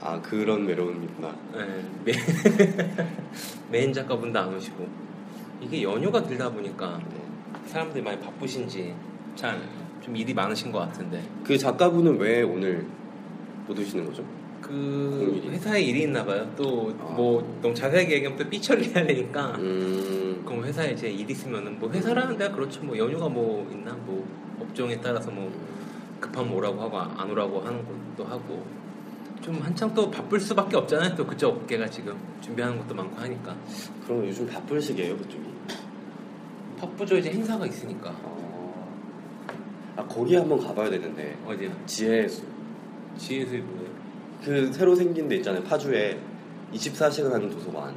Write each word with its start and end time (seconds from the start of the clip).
아 0.00 0.20
그런 0.20 0.66
외로움이구나. 0.66 1.34
네, 1.54 1.84
메- 2.04 2.12
메인 3.70 3.92
작가분도 3.92 4.38
안 4.38 4.54
오시고 4.54 4.86
이게 5.60 5.82
연휴가 5.82 6.22
들다 6.22 6.50
보니까 6.50 6.98
네. 7.10 7.16
사람들이 7.66 8.02
많이 8.02 8.18
바쁘신지 8.20 8.94
잘 9.34 9.58
좀 10.04 10.14
일이 10.14 10.34
많으신 10.34 10.70
것 10.70 10.80
같은데 10.80 11.22
그 11.42 11.56
작가분은 11.56 12.18
왜 12.18 12.42
오늘 12.42 12.84
못 13.66 13.78
오시는 13.78 14.04
거죠? 14.04 14.22
그. 14.60 15.40
회사에 15.50 15.80
일이 15.80 16.02
있나 16.02 16.22
봐요. 16.22 16.46
또 16.54 16.94
아. 17.00 17.04
뭐 17.14 17.58
너무 17.62 17.74
자세하게 17.74 18.16
얘기하면 18.16 18.38
또 18.38 18.46
삐처리해야 18.50 19.06
되니까 19.06 19.52
음. 19.56 20.42
그럼 20.44 20.62
회사에 20.62 20.90
이제 20.92 21.08
일 21.10 21.30
있으면은 21.30 21.80
뭐 21.80 21.90
회사라는 21.90 22.36
데가 22.36 22.54
그렇죠. 22.54 22.82
뭐 22.84 22.98
연휴가 22.98 23.26
뭐 23.30 23.66
있나 23.72 23.94
뭐 24.04 24.26
업종에 24.60 25.00
따라서 25.00 25.30
뭐 25.30 25.50
급하면 26.20 26.52
오라고 26.52 26.82
하고 26.82 26.98
안 26.98 27.30
오라고 27.30 27.62
하는 27.62 27.82
것도 28.14 28.28
하고 28.28 28.66
좀 29.44 29.60
한창 29.60 29.92
또 29.92 30.10
바쁠 30.10 30.40
수밖에 30.40 30.74
없잖아요. 30.78 31.14
또 31.16 31.26
그쪽 31.26 31.48
업계가 31.54 31.88
지금 31.90 32.16
준비하는 32.40 32.78
것도 32.78 32.94
많고 32.94 33.14
하니까 33.20 33.54
그럼 34.06 34.26
요즘 34.26 34.46
바쁠 34.46 34.80
시기예요 34.80 35.18
그쪽이? 35.18 35.44
바쁘죠. 36.80 37.16
이제 37.18 37.30
행사가 37.30 37.66
있으니까 37.66 38.10
어. 38.22 38.98
아 39.96 40.04
거기 40.06 40.34
한번 40.34 40.58
가봐야 40.58 40.88
되는데 40.88 41.36
어디야? 41.46 41.70
지혜수 41.84 42.42
지혜수 43.18 43.52
뭐예요? 43.58 43.90
그 44.42 44.72
새로 44.72 44.94
생긴 44.94 45.28
데 45.28 45.36
있잖아요 45.36 45.62
파주에 45.62 46.18
24시간 46.72 47.30
하는 47.30 47.50
도서관 47.50 47.94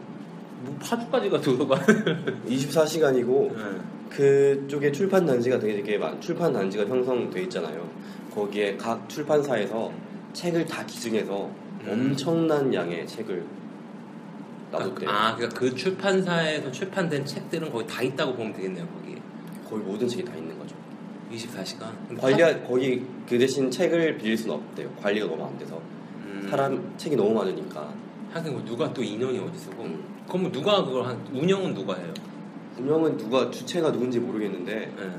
뭐 0.64 0.76
파주까지 0.82 1.30
가 1.30 1.39
도서관. 1.39 1.80
24시간이고 2.45 3.56
네. 3.56 3.64
그쪽에 4.09 4.92
출판 4.92 5.26
단지가 5.26 5.59
되게 5.59 5.98
많 5.98 6.20
출판 6.20 6.52
단지가 6.52 6.86
형성돼 6.86 7.44
있잖아요 7.44 7.89
거기에 8.36 8.76
각 8.76 9.08
출판사에서 9.09 9.92
책을 10.33 10.66
다 10.66 10.86
기증해서 10.86 11.50
음. 11.81 11.88
엄청난 11.89 12.73
양의 12.73 13.08
책을 13.08 13.45
놔뒀대요 14.72 15.09
아, 15.09 15.36
그러니까 15.36 15.59
그 15.59 15.73
출판사에서 15.73 16.72
출판된 16.72 17.25
책들은 17.25 17.72
거의 17.72 17.88
다 17.88 18.02
있다고 18.02 18.33
보면 18.36 18.53
되겠네요. 18.53 18.86
거기 18.88 19.16
거의 19.70 19.81
모든 19.83 20.08
책이 20.08 20.25
다 20.25 20.36
있는 20.36 20.58
거죠 20.58 20.75
24시간. 21.31 22.17
관리 22.20 22.64
거기 22.66 23.05
그 23.28 23.38
대신 23.38 23.70
책을 23.70 24.17
빌릴 24.17 24.38
수는 24.38 24.55
없대요 24.55 24.89
관리가 25.02 25.28
너무 25.28 25.45
안 25.45 25.58
돼서 25.58 25.81
음. 26.25 26.48
사람 26.50 26.94
책이 26.98 27.16
너무 27.16 27.33
많으니까 27.33 27.94
하긴 28.33 28.53
뭐 28.53 28.66
누가 28.66 28.94
또 28.94 29.03
인원이 29.03 29.39
어디 29.39 29.58
쓰고 29.58 29.83
음. 29.83 30.03
그럼 30.28 30.44
뭐 30.44 30.52
누가 30.52 30.83
그걸 30.83 31.05
한 31.05 31.25
운영은 31.33 31.73
누가 31.73 31.95
해요? 31.95 32.14
분명은 32.75 33.17
누가 33.17 33.50
주체가 33.50 33.92
누군지 33.92 34.20
모르겠는데 34.20 34.76
네. 34.98 35.11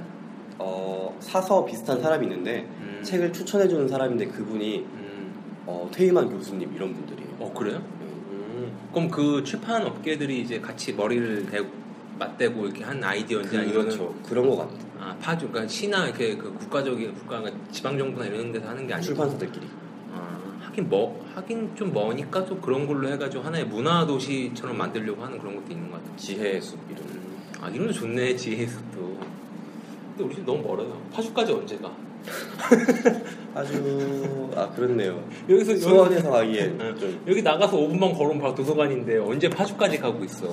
어, 0.58 1.16
사서 1.20 1.64
비슷한 1.64 2.00
사람이 2.00 2.26
있는데 2.26 2.68
음. 2.98 3.02
책을 3.02 3.32
추천해 3.32 3.68
주는 3.68 3.86
사람인데 3.88 4.26
그분이 4.26 4.78
음. 4.78 5.32
어, 5.66 5.88
퇴임한 5.92 6.28
교수님 6.30 6.74
이런 6.74 6.94
분들이에요. 6.94 7.28
어 7.40 7.52
그래요? 7.52 7.76
음. 8.00 8.24
음. 8.30 8.72
그럼 8.92 9.08
그 9.10 9.42
출판 9.44 9.84
업계들이 9.86 10.40
이제 10.40 10.60
같이 10.60 10.92
머리를 10.92 11.46
대고 11.46 11.78
맞대고 12.18 12.66
이렇게 12.66 12.82
한 12.82 13.02
아이디어인지 13.02 13.56
아니면 13.56 13.82
그렇죠. 13.82 14.14
그런 14.28 14.48
것 14.48 14.56
같아요. 14.56 14.78
아 14.98 15.16
파주 15.20 15.48
그러니까 15.48 15.68
시나 15.68 16.06
이렇게 16.06 16.36
그 16.36 16.52
국가적인 16.52 17.14
국가가 17.14 17.48
지방 17.70 17.96
정부나 17.96 18.26
이런 18.26 18.50
데서 18.50 18.68
하는 18.68 18.86
게 18.86 18.94
아니고 18.94 19.06
출판사들끼리. 19.06 19.66
아, 20.12 20.58
하긴 20.62 20.88
뭐 20.88 21.24
하긴 21.36 21.76
좀 21.76 21.92
머니까 21.92 22.44
또 22.44 22.58
그런 22.58 22.86
걸로 22.88 23.08
해가지고 23.08 23.44
하나의 23.44 23.66
문화 23.66 24.04
도시처럼 24.04 24.76
만들려고 24.76 25.22
하는 25.22 25.38
그런 25.38 25.54
것도 25.54 25.72
있는 25.72 25.90
것 25.90 25.98
같아요. 25.98 26.16
지혜의 26.16 26.60
숲 26.60 26.78
이름. 26.90 27.04
음. 27.04 27.38
아 27.60 27.68
이름도 27.68 27.92
좋네 27.92 28.34
지혜숲도. 28.34 28.98
근데 28.98 30.24
우리 30.24 30.34
집 30.34 30.44
너무 30.44 30.60
멀어요. 30.66 31.00
파주까지 31.12 31.52
언제 31.52 31.76
가? 31.78 31.92
아주 33.54 34.50
아 34.54 34.68
그렇네요. 34.70 35.22
여기서 35.48 35.76
수원에서 35.76 36.30
가기엔 36.30 36.78
응. 36.80 36.96
좀 36.98 37.20
여기 37.26 37.42
나가서 37.42 37.76
5분만 37.76 38.16
걸으면 38.16 38.38
바로 38.40 38.54
도서관인데 38.54 39.18
언제 39.18 39.48
파주까지 39.48 39.98
가고 39.98 40.24
있어? 40.24 40.46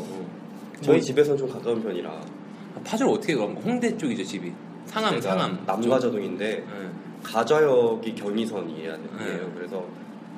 저희 0.81 0.97
뭐- 0.97 0.99
집에서는 1.05 1.37
좀 1.37 1.49
가까운 1.49 1.81
편이라 1.83 2.09
아, 2.09 2.79
파주를 2.83 3.11
어떻게 3.11 3.35
가면 3.35 3.57
홍대 3.57 3.95
쪽이죠 3.97 4.23
집이. 4.23 4.51
상암 4.87 5.19
상암. 5.21 5.63
남가저동인데 5.65 6.63
응. 6.67 6.91
가저역이 7.23 8.15
경의선이에요. 8.15 8.91
네. 9.17 9.51
그래서 9.55 9.83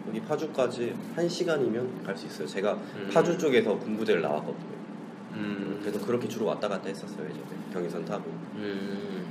여기 0.08 0.22
파주까지 0.22 0.96
한 1.16 1.28
시간이면 1.28 2.04
갈 2.06 2.16
수 2.18 2.26
있어요. 2.28 2.48
제가 2.48 2.74
음. 2.74 3.10
파주 3.14 3.38
쪽에서 3.38 3.78
군부대를 3.78 4.22
나왔거든요. 4.22 4.78
음. 5.34 5.80
그래서 5.82 6.04
그렇게 6.06 6.28
주로 6.28 6.46
왔다 6.46 6.68
갔다 6.68 6.88
했었어요. 6.88 7.24
예전에 7.26 7.44
경의선 7.74 8.06
타고. 8.06 8.24
음. 8.56 9.26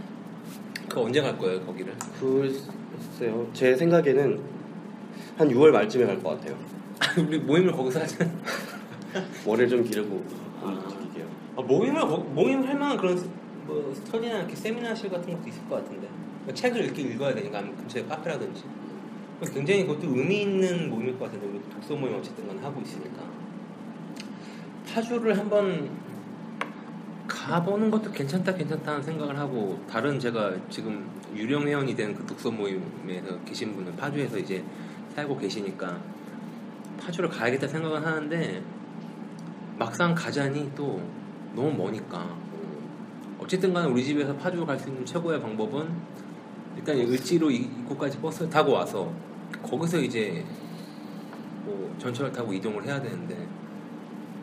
그 0.88 1.00
언제 1.00 1.20
갈 1.20 1.36
거예요 1.38 1.60
거기를? 1.64 1.94
글쎄요. 2.20 3.48
제 3.52 3.74
생각에는 3.76 4.41
한 5.36 5.48
6월 5.48 5.70
말쯤에 5.70 6.06
갈 6.06 6.22
것 6.22 6.30
같아요. 6.41 6.56
우리 7.26 7.38
모임을 7.38 7.72
거기서 7.72 8.00
하자. 8.00 8.26
머리를 9.47 9.69
좀 9.69 9.82
기르고 9.84 10.22
움직이게요. 10.62 11.26
아, 11.56 11.62
모임을 11.62 12.00
거- 12.02 12.19
모임 12.19 12.62
할 12.66 12.78
만한 12.78 12.97
그런 12.97 13.16
스- 13.16 13.28
뭐 13.66 13.92
스터디나 13.94 14.38
이렇게 14.38 14.54
세미나실 14.54 15.10
같은 15.10 15.34
것도 15.34 15.48
있을 15.48 15.69
것 15.69 15.76
같은데 15.76 16.06
뭐 16.44 16.54
책을 16.54 16.84
이렇게 16.84 17.03
읽어야 17.03 17.34
되니까 17.34 17.58
아니면 17.58 17.76
근처에 17.78 18.04
카페라든지 18.04 18.62
굉장히 19.53 19.86
그것도 19.86 20.06
의미 20.08 20.42
있는 20.42 20.88
모임일 20.88 21.18
것 21.18 21.26
같은데 21.26 21.47
우리 21.47 21.60
독서 21.70 21.94
모임 21.97 22.14
어쨌든 22.14 22.47
간 22.48 22.58
하고 22.62 22.80
있으니까 22.80 23.22
파주를 24.86 25.36
한번 25.36 25.91
가보는 27.46 27.90
것도 27.92 28.10
괜찮다 28.10 28.54
괜찮다는 28.54 29.02
생각을 29.02 29.38
하고 29.38 29.78
다른 29.88 30.18
제가 30.18 30.52
지금 30.68 31.08
유령 31.34 31.66
회원이 31.68 31.94
된 31.94 32.12
그 32.16 32.26
독서 32.26 32.50
모임에서 32.50 33.38
계신 33.44 33.74
분은 33.76 33.94
파주에서 33.96 34.38
이제 34.38 34.64
살고 35.14 35.38
계시니까 35.38 35.96
파주를 37.00 37.28
가야겠다 37.28 37.68
생각은 37.68 38.04
하는데 38.04 38.62
막상 39.78 40.14
가자니 40.14 40.72
또 40.74 41.00
너무 41.54 41.72
머니까. 41.72 42.34
어쨌든 43.38 43.72
간에 43.72 43.86
우리 43.88 44.02
집에서 44.02 44.34
파주 44.36 44.64
갈 44.66 44.78
수 44.78 44.88
있는 44.88 45.04
최고의 45.04 45.40
방법은 45.40 45.88
일단 46.76 46.96
을지로 46.98 47.50
이- 47.50 47.68
이곳까지 47.82 48.18
버스를 48.18 48.50
타고 48.50 48.72
와서 48.72 49.12
거기서 49.62 49.98
이제 50.00 50.44
뭐 51.64 51.94
전철을 51.98 52.32
타고 52.32 52.52
이동을 52.52 52.84
해야 52.84 53.00
되는데 53.00 53.46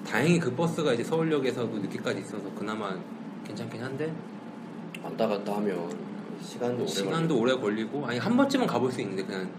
다행히 0.08 0.40
그 0.40 0.53
버스가 0.53 0.94
이제 0.94 1.03
서울역에서도 1.03 1.78
늦게까지 1.80 2.22
있어서 2.22 2.44
그나마 2.56 2.96
괜찮긴 3.46 3.84
한데. 3.84 4.14
왔다 5.03 5.28
갔다 5.28 5.56
하면 5.58 5.90
시간도 6.41 6.84
오래 6.84 6.88
시간도 6.88 7.40
오래 7.40 7.56
걸리고 7.56 8.06
아니 8.06 8.18
한 8.19 8.38
번쯤은 8.38 8.68
가볼 8.68 8.92
수 8.92 9.02
있는데 9.02 9.24
그냥. 9.24 9.50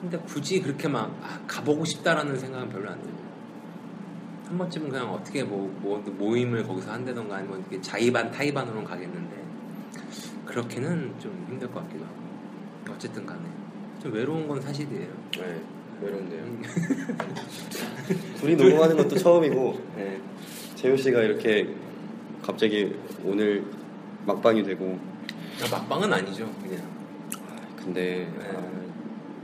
근데 0.00 0.18
굳이 0.18 0.60
그렇게 0.60 0.86
막 0.86 1.16
아, 1.22 1.40
가보고 1.46 1.84
싶다라는 1.84 2.36
생각은 2.38 2.68
별로 2.68 2.90
안 2.90 3.00
들어요. 3.00 3.24
한 4.46 4.58
번쯤은 4.58 4.90
그냥 4.90 5.10
어떻게 5.10 5.42
뭐, 5.42 5.68
뭐 5.80 5.98
모임을 6.18 6.66
거기서 6.66 6.92
한다던가 6.92 7.36
아니면 7.36 7.60
이렇게 7.60 7.80
자의반 7.80 8.30
타의반으로는 8.30 8.84
가겠는데. 8.84 9.44
그렇게는 10.44 11.14
좀 11.18 11.46
힘들 11.48 11.70
것 11.72 11.80
같기도 11.80 12.04
하고. 12.04 12.14
어쨌든 12.94 13.24
간에. 13.24 13.40
좀 14.00 14.12
외로운 14.12 14.46
건 14.46 14.60
사실이에요. 14.60 15.08
네, 15.32 15.62
외로운데요. 16.04 16.40
음. 16.40 16.62
둘이 18.40 18.56
녹음하는 18.56 18.96
것도 18.96 19.16
처음이고 19.16 19.80
네. 19.96 20.20
재효 20.74 20.96
씨가 20.96 21.22
이렇게 21.22 21.68
갑자기 22.42 22.94
오늘 23.24 23.64
막방이 24.26 24.62
되고 24.62 24.98
아, 25.62 25.70
막방은 25.70 26.12
아니죠 26.12 26.50
그냥. 26.62 26.82
근데 27.76 28.28
네. 28.38 28.50
아, 28.54 28.62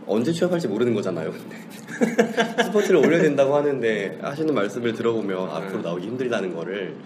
언제 0.06 0.32
취업할지 0.32 0.68
모르는 0.68 0.94
거잖아요. 0.94 1.32
근데 1.32 1.56
스포츠를 2.64 2.96
올려야 2.96 3.22
된다고 3.22 3.54
하는데 3.54 4.18
하시는 4.20 4.54
말씀을 4.54 4.92
들어보면 4.92 5.50
앞으로 5.50 5.82
나오기 5.82 6.06
힘들다는 6.06 6.54
거를 6.54 6.96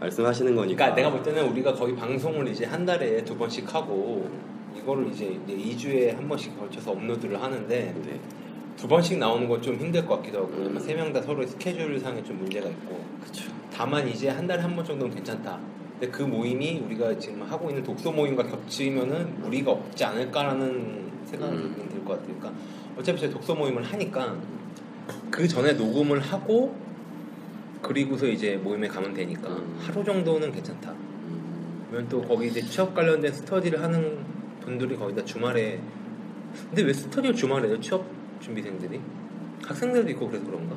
말씀하시는 0.00 0.54
거니까. 0.54 0.76
그러니까 0.76 0.96
내가 0.96 1.10
볼 1.10 1.22
때는 1.22 1.50
우리가 1.50 1.74
거의 1.74 1.94
방송을 1.94 2.48
이제 2.48 2.64
한 2.64 2.84
달에 2.86 3.24
두 3.24 3.36
번씩 3.36 3.74
하고 3.74 4.30
이거를 4.76 5.08
이제 5.08 5.38
2주에 5.46 6.14
한 6.14 6.28
번씩 6.28 6.58
걸쳐서 6.58 6.92
업로드를 6.92 7.40
하는데 7.40 7.94
네. 8.04 8.20
두 8.78 8.86
번씩 8.86 9.18
나오는 9.18 9.48
건 9.48 9.60
좀 9.60 9.74
힘들 9.76 10.06
것 10.06 10.16
같기도 10.16 10.38
하고 10.38 10.48
음. 10.52 10.78
세명 10.78 11.12
다 11.12 11.20
서로 11.20 11.44
스케줄 11.46 11.98
상에 11.98 12.22
좀 12.22 12.38
문제가 12.38 12.68
있고 12.68 13.04
그쵸. 13.24 13.50
다만 13.72 14.06
이제 14.08 14.28
한 14.28 14.46
달에 14.46 14.62
한 14.62 14.74
번 14.76 14.84
정도는 14.84 15.12
괜찮다. 15.14 15.58
근데 15.98 16.08
그 16.16 16.22
모임이 16.22 16.80
우리가 16.86 17.18
지금 17.18 17.42
하고 17.42 17.68
있는 17.68 17.82
독서 17.82 18.12
모임과 18.12 18.44
겹치면은 18.44 19.40
무리가 19.42 19.72
없지 19.72 20.04
않을까라는 20.04 21.10
생각이 21.26 21.52
음. 21.56 21.88
들것 21.90 22.06
같아요. 22.20 22.36
그러니까 22.38 22.52
어차피 22.96 23.20
저희 23.20 23.30
독서 23.30 23.54
모임을 23.54 23.82
하니까 23.82 24.36
그 25.30 25.46
전에 25.48 25.72
녹음을 25.72 26.20
하고 26.20 26.74
그리고서 27.82 28.26
이제 28.26 28.56
모임에 28.56 28.86
가면 28.88 29.12
되니까 29.12 29.48
음. 29.48 29.76
하루 29.80 30.04
정도는 30.04 30.52
괜찮다. 30.52 30.90
음, 30.92 31.86
그러면 31.90 32.08
또 32.08 32.22
거기 32.22 32.46
이제 32.46 32.60
취업 32.62 32.94
관련된 32.94 33.32
스터디를 33.32 33.82
하는 33.82 34.18
분들이 34.60 34.96
거의 34.96 35.14
다 35.16 35.24
주말에 35.24 35.80
근데 36.68 36.82
왜 36.82 36.92
스터디를 36.92 37.34
주말에 37.34 37.68
해요? 37.68 37.80
취업 37.80 38.04
준비생들이 38.40 39.00
학생들도 39.64 40.10
있고 40.10 40.28
그래서 40.28 40.46
그런가? 40.46 40.76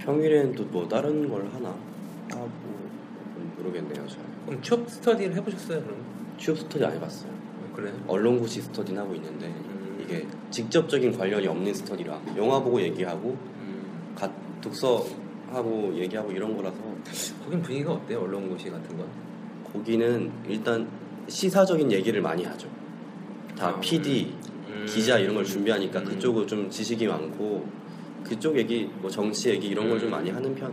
평일엔 0.00 0.54
또 0.54 0.64
뭐 0.64 0.88
다른 0.88 1.28
걸 1.28 1.48
하나 1.52 1.68
하고 2.30 2.50
모르겠네요. 3.58 4.06
잘. 4.08 4.18
그럼 4.46 4.62
취업 4.62 4.88
스터디를 4.90 5.34
해보셨어요 5.36 5.82
그럼? 5.82 5.96
취업 6.38 6.58
스터디 6.58 6.84
안 6.84 6.92
해봤어요. 6.94 7.30
어, 7.30 7.72
그래요? 7.76 7.94
언론고시 8.08 8.62
스터디는 8.62 9.02
하고 9.02 9.14
있는데 9.14 9.46
음. 9.46 9.98
이게 10.02 10.26
직접적인 10.50 11.16
관련이 11.16 11.46
없는 11.46 11.72
스터디라 11.74 12.20
영화 12.36 12.60
보고 12.60 12.80
얘기하고 12.80 13.36
음. 13.60 14.12
가, 14.16 14.30
독서하고 14.60 15.94
얘기하고 15.94 16.32
이런 16.32 16.56
거라서 16.56 16.76
거긴 17.44 17.62
분위기가 17.62 17.92
어때요? 17.92 18.20
언론고시 18.22 18.70
같은 18.70 18.96
거? 18.96 19.04
거기는 19.72 20.30
일단 20.48 20.88
시사적인 21.28 21.92
얘기를 21.92 22.20
많이 22.20 22.44
하죠. 22.44 22.68
다 23.56 23.68
아, 23.68 23.80
PD, 23.80 24.34
음. 24.34 24.41
기자 24.86 25.18
이런 25.18 25.34
걸 25.34 25.44
준비하니까 25.44 26.00
음. 26.00 26.04
그쪽은 26.04 26.46
좀 26.46 26.70
지식이 26.70 27.06
많고 27.06 27.66
그쪽 28.24 28.56
얘기, 28.56 28.88
뭐 29.00 29.10
정치 29.10 29.50
얘기 29.50 29.68
이런 29.68 29.88
걸좀 29.88 30.08
음. 30.08 30.10
많이 30.12 30.30
하는 30.30 30.54
편. 30.54 30.72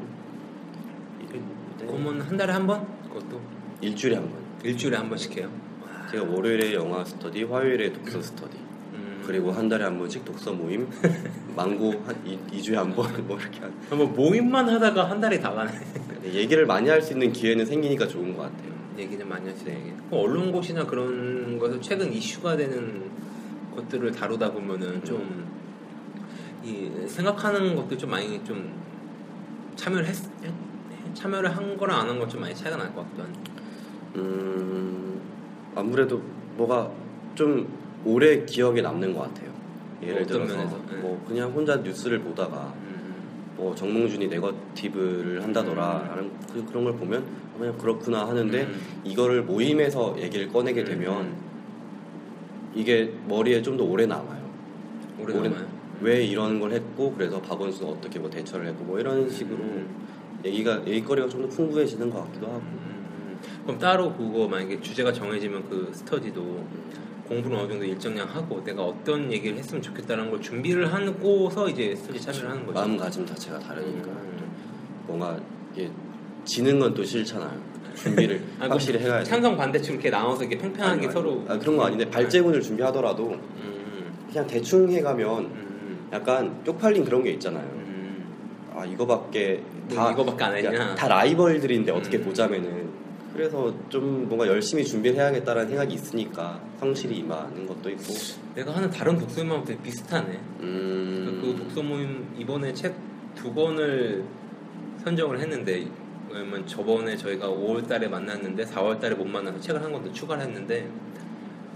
이게 1.24 1.40
그러면 1.80 2.22
한 2.22 2.38
달에 2.38 2.54
한 2.54 2.66
번? 2.68 2.86
그것도 3.08 3.40
일주일에 3.82 4.16
한 4.16 4.26
번. 4.26 4.34
일주일에 4.64 4.98
한 4.98 5.10
번씩 5.10 5.38
해요? 5.38 5.50
제가 6.12 6.24
월요일에 6.24 6.74
영화 6.74 7.04
스터디, 7.06 7.44
화요일에 7.44 7.92
독서 7.94 8.22
스터디. 8.22 8.58
음. 8.94 9.24
그리고 9.26 9.52
한 9.52 9.70
달에 9.70 9.84
한 9.84 9.98
번씩 9.98 10.26
독서 10.26 10.52
모임, 10.54 10.88
망고 11.56 12.04
한 12.06 12.16
2, 12.52 12.62
주에 12.62 12.76
한 12.78 12.94
번 12.96 13.10
뭐 13.28 13.38
이렇게 13.40 13.60
한. 13.60 13.74
뭐 13.98 14.06
모임만 14.08 14.68
하다가 14.70 15.10
한 15.10 15.20
달이 15.22 15.40
다 15.40 15.52
가네 15.54 15.72
얘기를 16.34 16.66
많이 16.66 16.90
할 16.90 17.02
수 17.02 17.14
있는 17.14 17.32
기회는 17.32 17.66
생기니까 17.66 18.08
좋은 18.08 18.36
것 18.36 18.44
같아요. 18.44 18.70
얘기는 18.98 19.28
많이 19.28 19.50
하시네 19.50 19.72
얘기. 19.72 19.92
그럼 20.10 20.24
언론고시나 20.24 20.86
그런 20.86 21.58
것을 21.58 21.80
최근 21.82 22.12
이슈가 22.12 22.58
되는 22.58 23.09
것들을 23.82 24.12
다루다 24.12 24.52
보면은 24.52 25.04
좀 25.04 25.60
이 26.62 26.92
생각하는 27.08 27.74
것도 27.74 27.98
좀 27.98 28.10
많이 28.10 28.44
좀 28.44 28.70
참여를 29.78 30.06
했, 30.06 30.14
했- 30.44 30.54
참여를 31.14 31.56
한 31.56 31.78
거랑 31.78 32.02
안한거좀 32.02 32.42
많이 32.42 32.54
차이가 32.54 32.76
날 32.76 32.94
것 32.94 33.04
같기도 33.04 33.24
한데 33.24 33.40
음, 34.18 35.22
아무래도 35.76 36.22
뭐가 36.58 36.92
좀 37.36 37.66
오래 38.04 38.44
기억에 38.46 38.82
남는 38.82 39.14
것 39.14 39.22
같아요. 39.22 39.50
예를 40.04 40.26
들어서? 40.26 40.58
네. 40.92 40.98
뭐 40.98 41.24
그냥 41.28 41.52
혼자 41.52 41.78
뉴스를 41.78 42.20
보다가 42.20 42.74
음, 42.88 43.14
뭐 43.56 43.74
정몽준이 43.76 44.28
네거티브를 44.28 45.42
한다더라라는 45.44 46.30
그, 46.52 46.66
그런 46.66 46.84
걸 46.84 46.94
보면 46.98 47.24
그냥 47.58 47.78
그렇구나 47.78 48.28
하는데 48.28 48.64
음. 48.64 48.82
이거를 49.06 49.44
모임에서 49.44 50.16
얘기를 50.20 50.50
꺼내게 50.50 50.84
되면 50.84 51.22
음. 51.22 51.36
이게 52.76 53.14
머리에 53.28 53.62
좀 53.62 53.78
더 53.78 53.84
오래 53.84 54.06
남아요. 54.06 54.50
오래 55.22 55.34
오래- 55.38 55.50
남아요 55.50 55.68
왜 56.02 56.24
이런 56.24 56.60
걸 56.60 56.72
했고 56.72 57.14
그래서 57.14 57.42
박원순은 57.42 57.92
어떻게 57.92 58.20
뭐 58.20 58.30
대처를 58.30 58.68
했고 58.68 58.84
뭐 58.86 59.00
이런 59.00 59.30
식으로 59.30 59.58
음. 59.58 59.88
얘기가 60.46 60.86
얘기거리가 60.88 61.28
좀 61.28 61.42
더 61.42 61.48
풍부해지는 61.50 62.10
것 62.10 62.24
같기도 62.26 62.48
하고 62.48 62.58
음, 62.60 63.38
그럼 63.66 63.78
따로 63.80 64.14
그거 64.14 64.48
만약에 64.48 64.80
주제가 64.80 65.12
정해지면 65.12 65.68
그 65.70 65.90
스터디도 65.94 66.64
공부를 67.28 67.58
어느 67.58 67.68
정도 67.68 67.84
일정량 67.86 68.28
하고 68.30 68.64
내가 68.64 68.84
어떤 68.84 69.30
얘기를 69.32 69.58
했으면 69.58 69.82
좋겠다는 69.82 70.32
걸 70.32 70.42
준비를 70.42 70.92
하고서 70.92 71.68
이제 71.70 71.94
스터디 71.96 72.22
참여를 72.22 72.50
하는 72.50 72.66
거죠. 72.66 72.80
마음가짐 72.80 73.26
자체가 73.26 73.60
다르니까 73.60 74.08
음. 74.10 74.52
뭔가 75.06 75.38
이게 75.74 75.92
지는 76.46 76.80
건 76.80 76.94
또 76.94 77.04
싫잖아요. 77.04 77.60
준비를 78.02 78.42
아, 78.60 78.68
확실히 78.70 79.00
그럼 79.00 79.14
해야지. 79.16 79.30
찬성 79.30 79.58
반대측 79.58 79.94
이렇게 79.94 80.10
나눠서 80.10 80.44
이렇게 80.44 80.58
팽팽하게 80.58 81.06
아니. 81.06 81.12
서로 81.14 81.44
아, 81.48 81.58
그런 81.58 81.78
거 81.78 81.86
아닌데 81.86 82.10
발제문을 82.10 82.62
준비하더라도 82.62 83.30
음, 83.32 84.14
그냥 84.32 84.48
대충 84.48 84.90
해가면 84.90 85.40
음, 85.46 86.08
약간 86.14 86.60
쪽팔린 86.66 87.04
그런 87.06 87.24
게 87.24 87.32
있잖아요. 87.32 87.64
음. 87.64 88.26
아 88.76 88.86
이거밖에 88.86 89.62
뭐다 89.90 90.12
이거밖에 90.12 90.44
안 90.44 90.56
했냐? 90.56 90.70
그러니까 90.72 90.96
다 90.96 91.08
라이벌들인데 91.08 91.92
어떻게 91.92 92.18
음. 92.18 92.24
보자면은 92.24 92.90
그래서 93.34 93.74
좀 93.90 94.26
뭔가 94.28 94.48
열심히 94.48 94.84
준비를 94.84 95.18
해야겠다라는 95.18 95.70
생각이 95.70 95.94
있으니까 95.94 96.60
성실히 96.80 97.18
임하는 97.18 97.66
것도 97.68 97.90
있고. 97.92 98.14
내가 98.56 98.76
하는 98.76 98.90
다른 98.90 99.18
독서 99.18 99.42
모임하고 99.42 99.66
되게 99.66 99.82
비슷하네. 99.82 100.40
음. 100.62 101.40
그 101.42 101.56
독서 101.64 101.82
모임 101.82 102.28
이번에 102.38 102.74
책 102.74 102.94
두 103.36 103.54
권을 103.54 104.24
선정을 105.04 105.40
했는데 105.40 105.86
왜냐면 106.32 106.66
저번에 106.68 107.16
저희가 107.18 107.48
5월 107.50 107.88
달에 107.88 108.08
만났는데 108.08 108.66
4월 108.66 109.00
달에 109.00 109.16
못 109.16 109.26
만나서 109.28 109.60
책을 109.60 109.82
한 109.84 109.92
권 109.92 110.04
더 110.04 110.12
추가를 110.12 110.44
했는데 110.44 110.88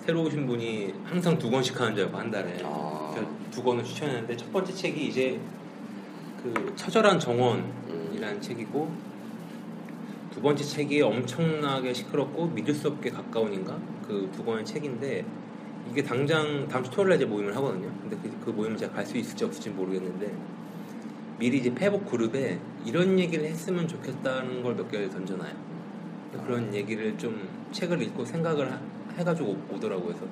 새로 0.06 0.24
오신 0.24 0.46
분이 0.48 0.94
항상 1.06 1.38
두 1.38 1.50
권씩 1.50 1.80
하는 1.80 1.96
줄 1.96 2.06
알고 2.06 2.18
한 2.18 2.30
달에 2.32 2.60
아. 2.64 3.16
두 3.52 3.64
권을 3.64 3.84
추천했는데 3.84 4.36
첫 4.38 4.52
번째 4.52 4.74
책이 4.74 5.08
이제 5.08 5.40
그 6.42 6.74
처절한 6.76 7.20
정원이라는 7.20 8.36
음. 8.36 8.42
책이고 8.42 8.92
두 10.32 10.42
번째 10.42 10.64
책이 10.64 11.02
엄청나게 11.02 11.94
시끄럽고 11.94 12.48
믿을 12.48 12.74
수 12.74 12.88
없게 12.90 13.10
가까운인가 13.12 13.78
그 14.08 14.30
두 14.36 14.44
권의 14.44 14.66
책인데 14.66 15.24
이게 15.92 16.04
당장 16.04 16.68
다음 16.68 16.84
주 16.84 16.90
토요일에 16.92 17.16
이제 17.16 17.26
모임을 17.26 17.56
하거든요. 17.58 17.90
근데 18.02 18.18
그, 18.22 18.46
그 18.46 18.50
모임을 18.52 18.78
제가 18.78 18.94
갈 18.94 19.06
수 19.06 19.18
있을지 19.18 19.44
없을지 19.46 19.70
모르겠는데 19.70 20.32
미리 21.44 21.57
이제 21.57 21.75
페북 21.75 22.06
그룹에 22.10 22.57
이런 22.86 23.19
얘기를 23.19 23.44
했으면 23.44 23.86
좋겠다는 23.86 24.63
걸 24.63 24.75
몇 24.78 24.90
개를 24.90 25.10
던져놔요. 25.10 25.54
그런 26.45 26.74
얘기를 26.74 27.18
좀 27.18 27.50
책을 27.74 28.01
읽고 28.01 28.24
생각을 28.24 28.72
하- 28.72 28.80
해가지고 29.18 29.50
오- 29.50 29.75
오더라고요. 29.75 30.07
그래서 30.07 30.25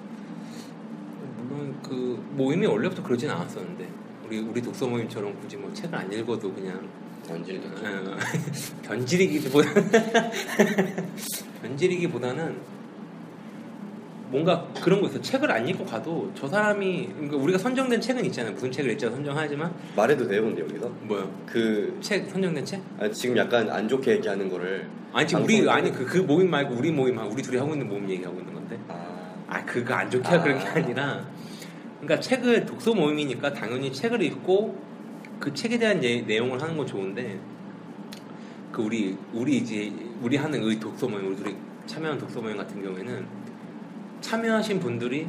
물론 1.38 1.76
그 1.84 2.24
모임이 2.38 2.66
원래부터 2.66 3.04
그러진 3.04 3.30
않았었는데 3.30 3.90
우리 4.26 4.40
우리 4.40 4.62
독서 4.62 4.88
모임처럼 4.88 5.38
굳이 5.42 5.58
뭐 5.58 5.72
책을 5.74 5.94
안 5.94 6.12
읽어도 6.14 6.54
그냥 6.54 6.88
연질도 7.30 7.68
어, 7.68 8.18
변질이기보다는 8.84 9.92
변질이기보다는 11.62 12.56
뭔가 14.32 14.66
그런 14.82 15.02
거 15.02 15.08
있어. 15.08 15.20
책을 15.22 15.52
안 15.52 15.68
읽고 15.68 15.86
가도 15.86 16.32
저 16.36 16.48
사람이 16.48 17.10
그러니까 17.16 17.36
우리가 17.38 17.58
선정된 17.60 18.00
책은 18.00 18.24
있잖아요. 18.26 18.54
무슨 18.54 18.72
책을 18.72 18.92
읽자 18.92 19.10
선정하지만 19.12 19.74
말해도 19.96 20.26
돼요, 20.28 20.44
근데 20.44 20.62
여기서 20.62 20.90
뭐요? 21.04 21.30
그 21.46 21.98
책 22.02 22.30
선정된 22.30 22.64
책? 22.66 22.82
아, 23.00 23.10
지금 23.10 23.36
약간 23.38 23.70
안 23.70 23.88
좋게 23.88 24.12
얘기하는 24.14 24.50
거를 24.50 24.88
아니 25.14 25.28
지금 25.28 25.44
우리 25.44 25.70
아니 25.70 25.92
그, 25.92 26.06
그 26.06 26.18
모임 26.20 26.50
말고 26.50 26.76
우리 26.76 26.92
모임 26.92 27.20
하 27.20 27.26
우리 27.26 27.42
둘이 27.44 27.58
하고 27.58 27.74
있는 27.74 27.88
모임 27.90 28.10
얘기하고 28.10 28.40
있는 28.40 28.54
건데. 28.54 28.80
아, 28.88 29.36
아 29.48 29.66
그거 29.66 29.94
안 29.94 30.10
좋게 30.10 30.28
아. 30.30 30.42
그런 30.42 30.58
게 30.58 30.66
아니라 30.66 31.26
그러니까 32.00 32.20
책을 32.22 32.66
독서 32.66 32.94
모임이니까 32.94 33.52
당연히 33.54 33.92
책을 33.92 34.22
읽고 34.22 34.76
그 35.40 35.54
책에 35.54 35.78
대한 35.78 36.02
예- 36.04 36.22
내용을 36.22 36.62
하는 36.62 36.78
건 36.78 36.88
좋은데 36.88 37.38
그 38.72 38.82
우리 38.82 39.18
우리 39.34 39.58
이제 39.58 39.92
우리 40.22 40.38
하는 40.38 40.64
의 40.64 40.80
독서 40.80 41.08
모임 41.08 41.28
우리 41.28 41.36
둘이 41.36 41.56
참여한 41.86 42.18
독서 42.18 42.40
모임 42.42 42.56
같은 42.56 42.82
경우에는 42.82 43.41
참여하신 44.22 44.80
분들이 44.80 45.28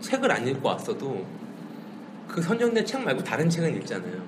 책을 0.00 0.30
안 0.30 0.46
읽고 0.46 0.68
왔어도 0.68 1.24
그 2.28 2.42
선정된 2.42 2.84
책 2.84 3.02
말고 3.02 3.22
다른 3.22 3.48
책은 3.48 3.76
읽잖아요. 3.76 4.22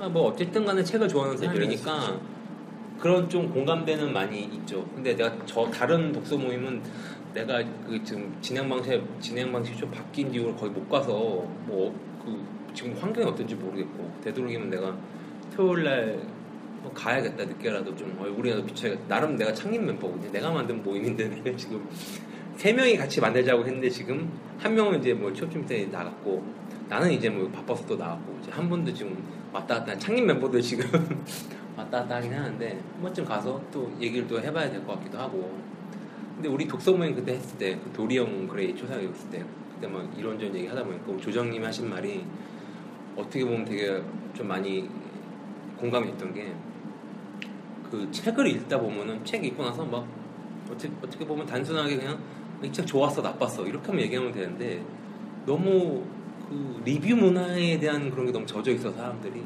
아, 0.00 0.08
뭐 0.08 0.30
어쨌든 0.30 0.64
간에 0.64 0.82
책을 0.82 1.08
좋아하는 1.08 1.36
사람이니까 1.36 1.94
했었죠. 1.94 2.20
그런 2.98 3.28
좀 3.28 3.50
공감대는 3.50 4.12
많이 4.12 4.44
있죠. 4.44 4.84
근데 4.94 5.14
내가 5.16 5.34
저 5.46 5.70
다른 5.70 6.12
독서 6.12 6.36
모임은 6.36 6.82
내가 7.32 7.62
그 7.86 8.02
지금 8.04 8.36
진행 8.40 8.68
방식 8.68 9.02
진행 9.20 9.50
방식이 9.50 9.78
좀 9.78 9.90
바뀐 9.90 10.32
이후로 10.32 10.54
거의 10.56 10.72
못 10.72 10.88
가서 10.88 11.14
뭐 11.66 12.12
그 12.24 12.44
지금 12.74 12.94
환경이 12.98 13.26
어떤지 13.28 13.54
모르겠고 13.54 14.10
되도록이면 14.22 14.70
내가 14.70 14.96
토요일 15.54 15.84
날뭐 15.84 16.92
가야겠다 16.94 17.44
늦게라도 17.44 17.94
좀 17.96 18.16
얼굴이라도 18.20 18.64
비춰야겠다. 18.66 19.08
나름 19.08 19.36
내가 19.36 19.52
창립 19.52 19.82
멤버거든요. 19.82 20.30
내가 20.32 20.50
만든 20.50 20.82
모임인데 20.82 21.28
내가 21.42 21.56
지금 21.56 21.86
세 22.62 22.72
명이 22.72 22.96
같이 22.96 23.20
만들자고 23.20 23.66
했는데 23.66 23.90
지금 23.90 24.30
한 24.56 24.72
명은 24.72 25.00
이제 25.00 25.12
뭐 25.12 25.32
취업 25.32 25.50
준비 25.50 25.66
때 25.66 25.84
나갔고 25.86 26.44
나는 26.88 27.10
이제 27.10 27.28
뭐 27.28 27.48
바빠서 27.48 27.84
또 27.86 27.96
나갔고 27.96 28.38
이제 28.40 28.52
한 28.52 28.68
분도 28.68 28.94
지금 28.94 29.20
왔다 29.52 29.80
갔다 29.80 29.98
창립 29.98 30.24
멤버들 30.26 30.62
지금 30.62 30.86
왔다 31.76 32.02
갔다 32.02 32.16
하긴 32.18 32.32
하는데 32.32 32.70
한 32.70 33.02
번쯤 33.02 33.24
가서 33.24 33.60
또 33.72 33.92
얘기를 34.00 34.28
또 34.28 34.40
해봐야 34.40 34.70
될 34.70 34.80
것 34.84 34.96
같기도 34.96 35.18
하고. 35.18 35.58
근데 36.36 36.48
우리 36.48 36.68
독서 36.68 36.92
모임 36.92 37.16
그때 37.16 37.32
했을 37.32 37.58
때 37.58 37.74
그 37.82 37.90
도리언 37.92 38.46
그레이 38.46 38.76
초상이 38.76 39.10
있을 39.10 39.30
때 39.30 39.44
그때 39.74 39.88
막 39.88 40.08
이런저런 40.16 40.54
얘기 40.54 40.68
하다 40.68 40.84
보니까 40.84 41.16
조정님이 41.16 41.64
하신 41.64 41.90
말이 41.90 42.24
어떻게 43.16 43.44
보면 43.44 43.64
되게 43.64 44.00
좀 44.34 44.46
많이 44.46 44.88
공감이 45.78 46.12
됐던 46.12 46.32
게 46.32 46.54
그 47.90 48.08
책을 48.12 48.46
읽다 48.46 48.78
보면은 48.80 49.22
책 49.24 49.44
읽고 49.44 49.62
나서 49.64 49.84
막 49.84 50.06
어떻게, 50.70 50.90
어떻게 51.02 51.26
보면 51.26 51.44
단순하게 51.44 51.96
그냥 51.98 52.18
이 52.64 52.72
책 52.72 52.86
좋았어 52.86 53.22
나빴어 53.22 53.66
이렇게 53.66 53.86
하면 53.88 54.02
얘기하면 54.02 54.32
되는데 54.32 54.82
너무 55.46 56.02
그 56.48 56.80
리뷰 56.84 57.16
문화에 57.16 57.78
대한 57.78 58.10
그런 58.10 58.26
게 58.26 58.32
너무 58.32 58.46
젖어 58.46 58.70
있어 58.70 58.92
사람들이 58.92 59.42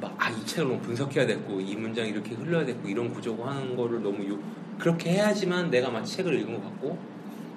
막 0.00 0.14
아 0.18 0.30
이 0.30 0.44
책을 0.44 0.68
너무 0.68 0.80
분석해야 0.80 1.26
됐고 1.26 1.60
이 1.60 1.76
문장이 1.76 2.10
이렇게 2.10 2.34
흘러야 2.34 2.64
됐고 2.66 2.88
이런 2.88 3.12
구조고 3.12 3.44
하는 3.44 3.76
거를 3.76 4.02
너무 4.02 4.28
요, 4.28 4.38
그렇게 4.78 5.10
해야지만 5.12 5.70
내가 5.70 5.90
마치 5.90 6.16
책을 6.16 6.34
읽은 6.40 6.54
것 6.54 6.62
같고 6.64 6.98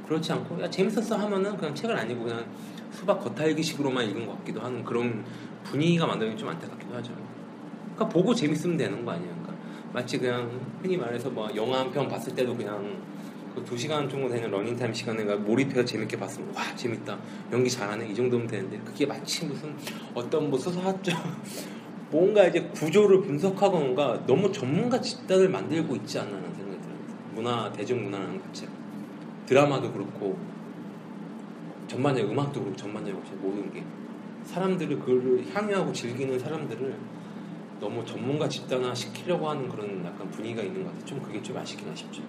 그렇지 0.08 0.32
않고 0.32 0.62
야 0.62 0.70
재밌었어 0.70 1.18
하면은 1.18 1.56
그냥 1.58 1.74
책을 1.76 1.96
안 1.98 2.10
읽고 2.10 2.24
그냥 2.26 2.46
수박 2.92 3.20
겉핥기식으로만 3.20 4.10
읽은 4.10 4.26
것 4.26 4.38
같기도 4.40 4.62
하는 4.62 4.84
그런 4.84 5.24
분위기가 5.64 6.08
만들어진 6.08 6.36
게좀 6.38 6.50
안타깝기도 6.50 6.96
하죠. 6.96 7.12
그러니까 7.96 8.08
보고 8.10 8.34
재밌으면 8.34 8.78
되는 8.78 9.04
거 9.06 9.12
아니에요. 9.12 9.30
그러니까 9.42 9.54
마치 9.94 10.18
그냥 10.18 10.50
흔히 10.82 10.98
말해서 10.98 11.30
뭐 11.30 11.50
영화 11.56 11.80
한 11.80 11.92
편 11.92 12.08
봤을 12.08 12.34
때도 12.34 12.56
그냥 12.56 12.98
그두 13.60 13.78
시간 13.78 14.10
정도 14.10 14.30
되는 14.30 14.50
러닝타임 14.50 14.94
시간에 14.94 15.24
가 15.26 15.36
몰입해서 15.36 15.84
재밌게 15.84 16.18
봤으면 16.18 16.54
와 16.56 16.76
재밌다 16.76 17.18
연기 17.52 17.70
잘하네 17.70 18.10
이 18.10 18.16
정도면 18.16 18.48
되는데 18.48 18.80
그게 18.80 19.06
마치 19.06 19.46
무슨 19.46 19.76
어떤 20.14 20.50
뭐 20.50 20.58
수사학적 20.58 21.16
뭔가 22.10 22.46
이제 22.48 22.62
구조를 22.62 23.22
분석하거나 23.22 24.26
너무 24.26 24.52
전문가 24.52 25.00
집단을 25.00 25.50
만들고 25.50 25.96
있지 25.98 26.20
않나 26.20 26.38
하는 26.38 26.54
생각이 26.56 26.82
들어요. 26.82 26.98
문화 27.36 27.72
대중문화라는 27.72 28.40
것 28.40 28.46
자체가 28.48 28.72
드라마도 29.46 29.92
그렇고 29.92 30.38
전반적인 31.88 32.32
음악도 32.32 32.62
그렇고 32.62 32.76
전반적인 32.76 33.22
모든 33.42 33.72
게 33.74 33.84
사람들을 34.46 35.00
그를 35.00 35.46
향유하고 35.54 35.94
즐기는 35.94 36.40
사람들을 36.40 36.96
너무 37.80 38.04
전문가 38.06 38.50
집단화 38.50 38.94
시키려고 38.94 39.50
하는 39.50 39.70
그런 39.70 40.04
약간 40.04 40.30
분위기가 40.32 40.62
있는 40.64 40.84
것 40.84 40.90
같아요. 40.90 41.06
좀 41.06 41.22
그게 41.22 41.42
좀 41.42 41.58
아쉽긴 41.58 41.90
아쉽죠. 41.90 42.24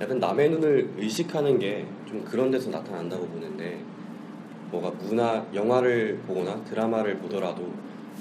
약간 0.00 0.18
남의 0.18 0.50
눈을 0.50 0.90
의식하는 0.98 1.58
게 1.58 1.86
좀 2.06 2.22
그런 2.24 2.50
데서 2.52 2.70
나타난다고 2.70 3.26
보는데 3.26 3.80
뭐가 4.70 4.90
문화 5.02 5.44
영화를 5.52 6.18
보거나 6.26 6.62
드라마를 6.64 7.18
보더라도 7.18 7.68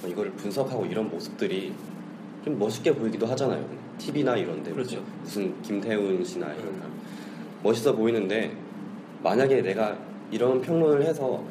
이거를 0.08 0.32
분석하고 0.32 0.88
이런 0.88 1.08
모습들이 1.10 1.72
좀 2.44 2.58
멋있게 2.58 2.94
보이기도 2.96 3.27
하잖아요. 3.27 3.63
TV나 4.00 4.36
이런데 4.38 4.72
그렇죠. 4.72 5.03
무슨 5.22 5.62
김태훈 5.62 6.24
씨나 6.24 6.48
이런 6.53 6.67
음. 6.67 6.82
멋있어 7.62 7.96
보이는데 7.96 8.51
만약에 9.24 9.62
내가 9.62 9.96
이런 10.32 10.60
평론을 10.62 11.03
해서 11.03 11.44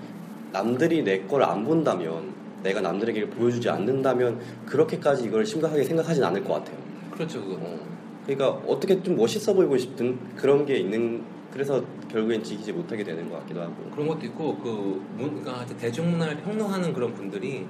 남들이 0.52 1.02
내 1.04 1.24
걸 1.26 1.42
안 1.44 1.64
본다면 1.64 2.32
내가 2.64 2.80
남들에게 2.80 3.30
보여주지 3.30 3.68
않는다면 3.70 4.40
그렇게까지 4.66 5.24
이걸 5.24 5.46
심각하게 5.46 5.84
생각하진 5.84 6.22
않을 6.24 6.42
것 6.42 6.54
같아요. 6.54 6.76
그렇죠, 7.12 7.40
그거. 7.42 7.56
어, 7.60 7.78
그러니까 8.26 8.48
어떻게 8.66 9.02
좀 9.02 9.16
멋있어 9.16 9.52
보이고 9.52 9.76
싶든 9.76 10.18
그런 10.34 10.64
게 10.64 10.76
있는 10.76 11.22
그래서 11.52 11.84
결국엔 12.10 12.42
지키지 12.42 12.72
못하게 12.72 13.04
되는 13.04 13.28
것 13.30 13.38
같기도 13.40 13.60
하고 13.60 13.74
그런 13.92 14.08
것도 14.08 14.26
있고 14.26 14.58
그 14.58 15.04
뭔가 15.16 15.64
대중문화를 15.66 16.38
평론하는 16.38 16.92
그런 16.92 17.14
분들이 17.14 17.64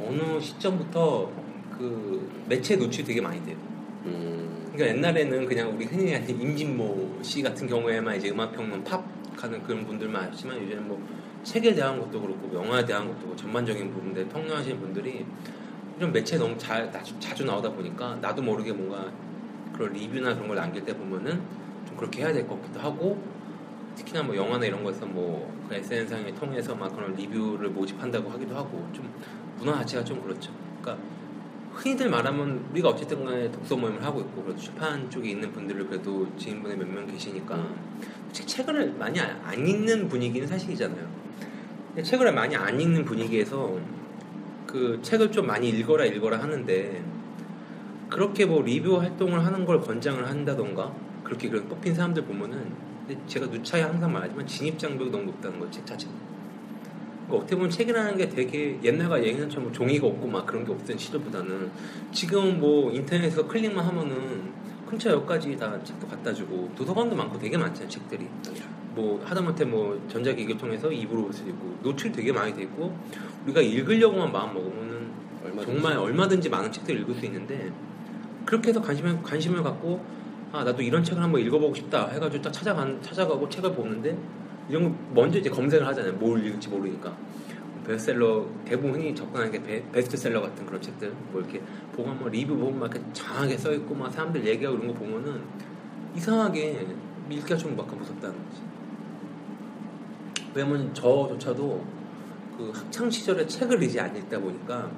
어느 0.00 0.40
시점부터 0.40 1.30
그 1.76 2.30
매체 2.48 2.76
노출이 2.76 3.04
되게 3.04 3.20
많이 3.20 3.44
돼요. 3.44 3.56
음, 4.06 4.70
그러니까 4.72 4.96
옛날에는 4.96 5.46
그냥 5.46 5.74
우리 5.76 5.84
흔히 5.84 6.12
하는 6.12 6.28
임진모 6.28 7.18
씨 7.22 7.42
같은 7.42 7.66
경우에만 7.66 8.16
이제 8.16 8.30
음악 8.30 8.52
평론 8.52 8.82
팝 8.84 9.04
하는 9.36 9.62
그런 9.62 9.86
분들만 9.86 10.30
했지만 10.30 10.62
요즘은 10.62 10.88
뭐 10.88 11.02
책에 11.42 11.74
대한 11.74 11.98
것도 11.98 12.20
그렇고 12.20 12.54
영화에 12.54 12.84
대한 12.84 13.06
것도 13.06 13.18
그렇고 13.18 13.36
전반적인 13.36 13.90
부분들 13.92 14.28
평론하시는 14.28 14.80
분들이 14.80 15.26
좀 15.98 16.12
매체에 16.12 16.38
너무 16.38 16.56
자, 16.56 16.90
자주 17.18 17.44
나오다 17.44 17.70
보니까 17.72 18.16
나도 18.22 18.40
모르게 18.40 18.72
뭔가 18.72 19.10
그런 19.80 19.92
리뷰나 19.94 20.34
그런 20.34 20.48
걸 20.48 20.56
남길 20.58 20.84
때 20.84 20.94
보면은 20.94 21.40
좀 21.86 21.96
그렇게 21.96 22.20
해야 22.22 22.32
될 22.32 22.46
것 22.46 22.60
같기도 22.60 22.80
하고 22.80 23.18
특히나 23.96 24.22
뭐 24.22 24.36
영화나 24.36 24.66
이런 24.66 24.84
거에서 24.84 25.06
뭐 25.06 25.50
그 25.70 25.76
SNS상에 25.76 26.34
통해서 26.34 26.74
막 26.74 26.94
그런 26.96 27.14
리뷰를 27.14 27.70
모집한다고 27.70 28.28
하기도 28.30 28.56
하고 28.56 28.84
좀 28.92 29.08
문화 29.56 29.76
자체가 29.78 30.02
좀 30.04 30.20
그렇죠. 30.20 30.50
그러니까 30.82 31.00
흔히들 31.72 32.10
말하면 32.10 32.64
우리가 32.72 32.88
어쨌든 32.88 33.24
간에 33.24 33.48
독서 33.52 33.76
모임을 33.76 34.02
하고 34.04 34.20
있고 34.20 34.42
그래도 34.42 34.60
출판 34.60 35.08
쪽에 35.08 35.30
있는 35.30 35.52
분들을 35.52 35.86
그래도 35.86 36.26
지인분이 36.36 36.74
몇 36.74 36.88
명 36.88 37.06
계시니까 37.06 37.68
책, 38.32 38.48
책을 38.48 38.94
많이 38.98 39.20
안, 39.20 39.40
안 39.44 39.64
읽는 39.64 40.08
분위기는 40.08 40.44
사실이잖아요. 40.46 41.06
책을 42.02 42.32
많이 42.32 42.56
안 42.56 42.80
읽는 42.80 43.04
분위기에서 43.04 43.78
그 44.66 44.98
책을 45.02 45.30
좀 45.30 45.46
많이 45.46 45.68
읽어라 45.68 46.04
읽어라 46.04 46.42
하는데 46.42 47.00
그렇게 48.10 48.44
뭐 48.44 48.60
리뷰 48.62 49.00
활동을 49.00 49.44
하는 49.44 49.64
걸 49.64 49.80
권장을 49.80 50.28
한다던가 50.28 50.92
그렇게 51.22 51.48
그런 51.48 51.66
뽑힌 51.68 51.94
사람들 51.94 52.24
보면은 52.24 52.72
근데 53.06 53.20
제가 53.26 53.46
누차에 53.46 53.82
항상 53.82 54.12
말하지만 54.12 54.46
진입 54.46 54.78
장벽이 54.78 55.10
너무 55.10 55.24
높다는 55.26 55.58
거예요 55.60 55.70
책 55.70 55.86
자체가 55.86 56.12
그러니까 56.12 57.36
어떻게 57.36 57.54
보면 57.54 57.70
책이라는 57.70 58.16
게 58.16 58.28
되게 58.28 58.78
옛날과 58.82 59.22
예전처럼 59.22 59.66
뭐 59.66 59.72
종이가 59.72 60.06
없고 60.08 60.26
막 60.26 60.44
그런 60.44 60.64
게 60.64 60.72
없던 60.72 60.98
시절보다는 60.98 61.70
지금 62.10 62.58
뭐 62.58 62.90
인터넷에서 62.90 63.46
클릭만 63.46 63.86
하면은 63.86 64.50
근처 64.88 65.10
역까지 65.10 65.56
다 65.56 65.78
책도 65.84 66.08
갖다 66.08 66.34
주고 66.34 66.68
도서관도 66.74 67.14
많고 67.14 67.38
되게 67.38 67.56
많잖아요 67.56 67.88
책들이 67.88 68.26
뭐 68.96 69.22
하다못해 69.24 69.64
뭐 69.64 70.04
전자기기를 70.08 70.60
통해서 70.60 70.90
입으로 70.90 71.22
볼 71.22 71.32
수도 71.32 71.50
있고 71.50 71.76
노출 71.80 72.10
되게 72.10 72.32
많이 72.32 72.52
돼 72.52 72.62
있고 72.62 72.92
우리가 73.44 73.60
읽으려고만 73.60 74.32
마음 74.32 74.54
먹으면은. 74.54 74.90
정말 75.62 75.96
얼마든지 75.96 76.48
많은 76.48 76.70
책들을 76.70 77.00
읽을 77.00 77.14
수 77.14 77.24
있는데 77.26 77.72
그렇게 78.46 78.70
해서 78.70 78.80
관심을, 78.80 79.22
관심을 79.22 79.62
갖고 79.62 80.04
아 80.52 80.64
나도 80.64 80.82
이런 80.82 81.04
책을 81.04 81.22
한번 81.22 81.40
읽어보고 81.40 81.74
싶다 81.74 82.08
해가지고 82.08 82.42
딱 82.42 82.52
찾아간, 82.52 83.00
찾아가고 83.02 83.48
책을 83.48 83.72
보는데 83.72 84.16
이런 84.68 84.84
거 84.84 84.94
먼저 85.14 85.38
이제 85.38 85.48
검색을 85.50 85.86
하잖아요. 85.86 86.14
뭘 86.14 86.44
읽을지 86.44 86.68
모르니까. 86.68 87.16
베스트셀러 87.86 88.46
대부분 88.64 88.94
흔히 88.94 89.14
접근하는 89.14 89.50
게 89.50 89.62
베, 89.62 89.82
베스트셀러 89.90 90.40
같은 90.40 90.66
그런 90.66 90.80
책들. 90.80 91.12
뭐 91.32 91.40
이렇게 91.40 91.60
보고 91.92 92.08
한번 92.08 92.30
리뷰 92.30 92.56
보면 92.56 92.78
막 92.78 92.90
이렇게 92.90 93.04
장하게 93.12 93.56
써 93.56 93.72
있고 93.72 93.94
막 93.94 94.12
사람들 94.12 94.44
얘기하고 94.46 94.76
이런 94.76 94.88
거 94.88 94.94
보면은 94.94 95.40
이상하게 96.14 96.86
읽기가 97.30 97.56
좀 97.56 97.76
약간 97.78 97.98
무섭다는 97.98 98.36
거지. 98.44 98.62
왜냐면 100.54 100.92
저조차도 100.92 101.84
그 102.56 102.72
학창 102.74 103.08
시절에 103.08 103.46
책을 103.46 103.82
이제 103.82 104.00
안 104.00 104.14
읽다 104.16 104.38
보니까 104.38 104.90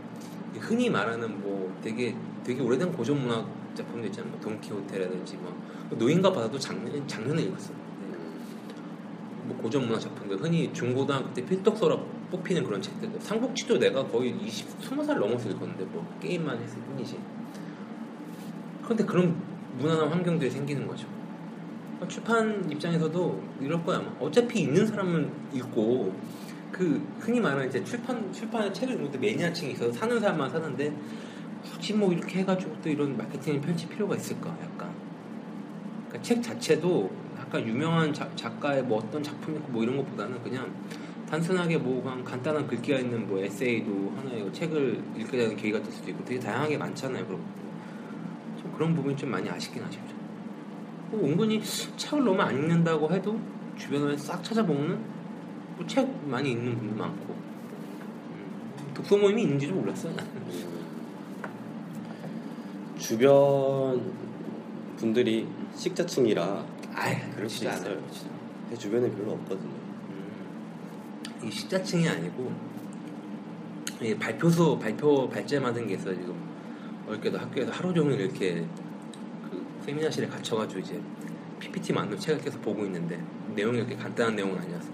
흔히 0.58 0.90
말하는 0.90 1.40
뭐 1.40 1.74
되게 1.82 2.14
되게 2.44 2.60
오래된 2.60 2.92
고전 2.92 3.20
문학 3.20 3.46
작품도 3.74 4.06
있잖아요. 4.08 4.30
뭐 4.32 4.40
돈키호테라든지 4.40 5.36
뭐 5.36 5.56
노인과 5.90 6.32
바다도 6.32 6.58
작년 6.58 7.06
작년에 7.06 7.42
읽었어요. 7.42 7.76
네. 8.10 8.16
뭐 9.44 9.56
고전 9.56 9.86
문학 9.86 10.00
작품들 10.00 10.40
흔히 10.40 10.72
중고등학교 10.72 11.32
때 11.32 11.44
필독서로 11.44 12.04
뽑히는 12.30 12.64
그런 12.64 12.80
책들. 12.80 13.10
삼국지도 13.20 13.78
내가 13.78 14.06
거의 14.06 14.34
20, 14.40 14.80
20살 14.80 15.18
넘어서 15.18 15.48
읽었는데 15.50 15.84
뭐 15.84 16.06
게임만 16.20 16.60
했을 16.60 16.78
뿐이지. 16.80 17.18
그런데 18.82 19.04
그런 19.04 19.36
무난한 19.78 20.08
환경들이 20.08 20.50
생기는 20.50 20.86
거죠. 20.86 21.06
출판 22.08 22.68
입장에서도 22.70 23.42
이럴 23.60 23.84
거야. 23.84 23.98
아마. 23.98 24.10
어차피 24.20 24.62
있는 24.62 24.86
사람은 24.86 25.30
읽고 25.54 26.12
그 26.72 27.06
흔히 27.20 27.38
말하는 27.38 27.68
이제 27.68 27.84
출판 27.84 28.32
출판의 28.32 28.74
책을 28.74 28.94
읽는 28.94 29.10
때 29.12 29.18
매니아층이 29.18 29.72
있어서 29.72 29.92
사는 29.92 30.18
사람만 30.18 30.50
사는데 30.50 30.92
굳이 31.62 31.94
뭐 31.94 32.12
이렇게 32.12 32.40
해가지고 32.40 32.76
또 32.82 32.88
이런 32.88 33.16
마케팅을 33.16 33.60
펼칠 33.60 33.88
필요가 33.88 34.16
있을까? 34.16 34.50
약간 34.62 34.90
그러니까 36.08 36.22
책 36.22 36.42
자체도 36.42 37.10
약간 37.38 37.66
유명한 37.66 38.12
자- 38.12 38.28
작가의 38.36 38.82
뭐 38.82 38.98
어떤 38.98 39.22
작품 39.22 39.56
있고 39.56 39.72
뭐 39.72 39.82
이런 39.82 39.96
것보다는 39.96 40.42
그냥 40.42 40.70
단순하게 41.28 41.78
뭐 41.78 42.02
그냥 42.02 42.22
간단한 42.24 42.66
글귀가 42.66 42.98
있는 42.98 43.26
뭐 43.26 43.38
에세이도 43.38 44.12
하나의 44.16 44.52
책을 44.52 45.02
읽게 45.16 45.36
되는 45.36 45.56
계기가 45.56 45.82
될 45.82 45.90
수도 45.90 46.10
있고 46.10 46.24
되게 46.24 46.38
다양하게 46.38 46.76
많잖아요. 46.76 47.26
그런. 47.26 47.40
좀 48.60 48.72
그런 48.74 48.94
부분이 48.94 49.16
좀 49.16 49.30
많이 49.30 49.48
아쉽긴 49.48 49.82
아쉽죠. 49.82 50.14
그리고 51.10 51.26
은근히 51.26 51.62
책을 51.96 52.22
너무 52.24 52.40
안 52.42 52.54
읽는다고 52.54 53.10
해도 53.12 53.38
주변에 53.78 54.16
싹 54.16 54.42
찾아보면은 54.44 54.98
뭐책 55.76 56.28
많이 56.28 56.52
읽는 56.52 56.76
분도 56.78 56.94
많고 56.96 57.32
음, 57.34 58.92
독서 58.94 59.16
모임이 59.16 59.42
있는지도 59.42 59.74
몰랐어요. 59.74 60.14
주변 63.02 64.12
분들이 64.96 65.48
식자층이라 65.74 66.64
아이 66.94 67.16
그렇지 67.32 67.66
않아요. 67.66 68.00
제 68.70 68.76
주변에 68.76 69.10
별로 69.10 69.32
없거든요. 69.32 69.72
음, 70.10 71.24
이 71.42 71.50
식자층이 71.50 72.08
아니고 72.08 72.52
이 74.00 74.14
발표소 74.14 74.78
발표 74.78 75.28
발제 75.28 75.58
만든 75.58 75.88
게 75.88 75.94
있어요 75.94 76.14
지금 76.14 76.36
어저께도 77.08 77.38
학교에서 77.38 77.72
하루 77.72 77.92
종일 77.92 78.20
이렇게 78.20 78.64
그 79.50 79.66
세미나실에 79.84 80.28
갇혀가지고 80.28 80.80
이제 80.80 81.00
PPT 81.58 81.92
만든 81.92 82.16
책을 82.16 82.40
계속 82.40 82.62
보고 82.62 82.84
있는데 82.84 83.20
내용이 83.56 83.78
이렇게 83.78 83.96
간단한 83.96 84.36
내용은 84.36 84.56
아니어서 84.56 84.88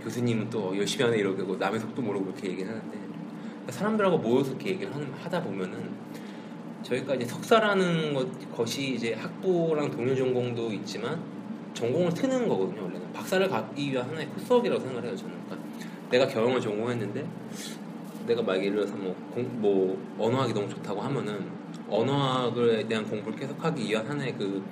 교수님은 0.00 0.48
또 0.48 0.76
열심히 0.78 1.04
하네 1.04 1.18
이러고 1.18 1.56
남의 1.56 1.80
속도 1.80 2.02
모르고 2.02 2.26
그렇게 2.26 2.50
얘기를 2.50 2.70
하는데 2.70 2.98
사람들하고 3.68 4.18
모여서 4.18 4.50
이렇게 4.50 4.70
얘기를 4.70 4.92
하다 5.20 5.42
보면은 5.42 5.90
저희가 6.82 7.14
이제 7.14 7.26
석사라는 7.26 8.14
것, 8.14 8.56
것이 8.56 8.94
이제 8.94 9.14
학부랑 9.14 9.90
동료 9.90 10.14
전공도 10.14 10.72
있지만 10.72 11.20
전공을 11.74 12.12
트는 12.14 12.48
거거든요 12.48 12.82
원래는 12.82 13.12
박사를 13.12 13.48
가기 13.48 13.92
위한 13.92 14.08
하나의 14.08 14.26
코스웍이라고 14.28 14.80
생각을 14.80 15.08
해요 15.08 15.16
저는 15.16 15.34
그러니까 15.46 15.68
내가 16.10 16.26
경영을 16.26 16.60
전공했는데 16.60 17.26
내가 18.26 18.42
막 18.42 18.56
예를 18.56 18.72
들어서 18.72 18.94
뭐, 18.96 19.14
공, 19.32 19.48
뭐 19.60 19.98
언어학이 20.18 20.52
너무 20.52 20.68
좋다고 20.68 21.00
하면은 21.00 21.44
언어학에 21.88 22.86
대한 22.86 23.04
공부를 23.04 23.38
계속하기 23.38 23.82
위한 23.88 24.06
하나의 24.06 24.34
그 24.36 24.62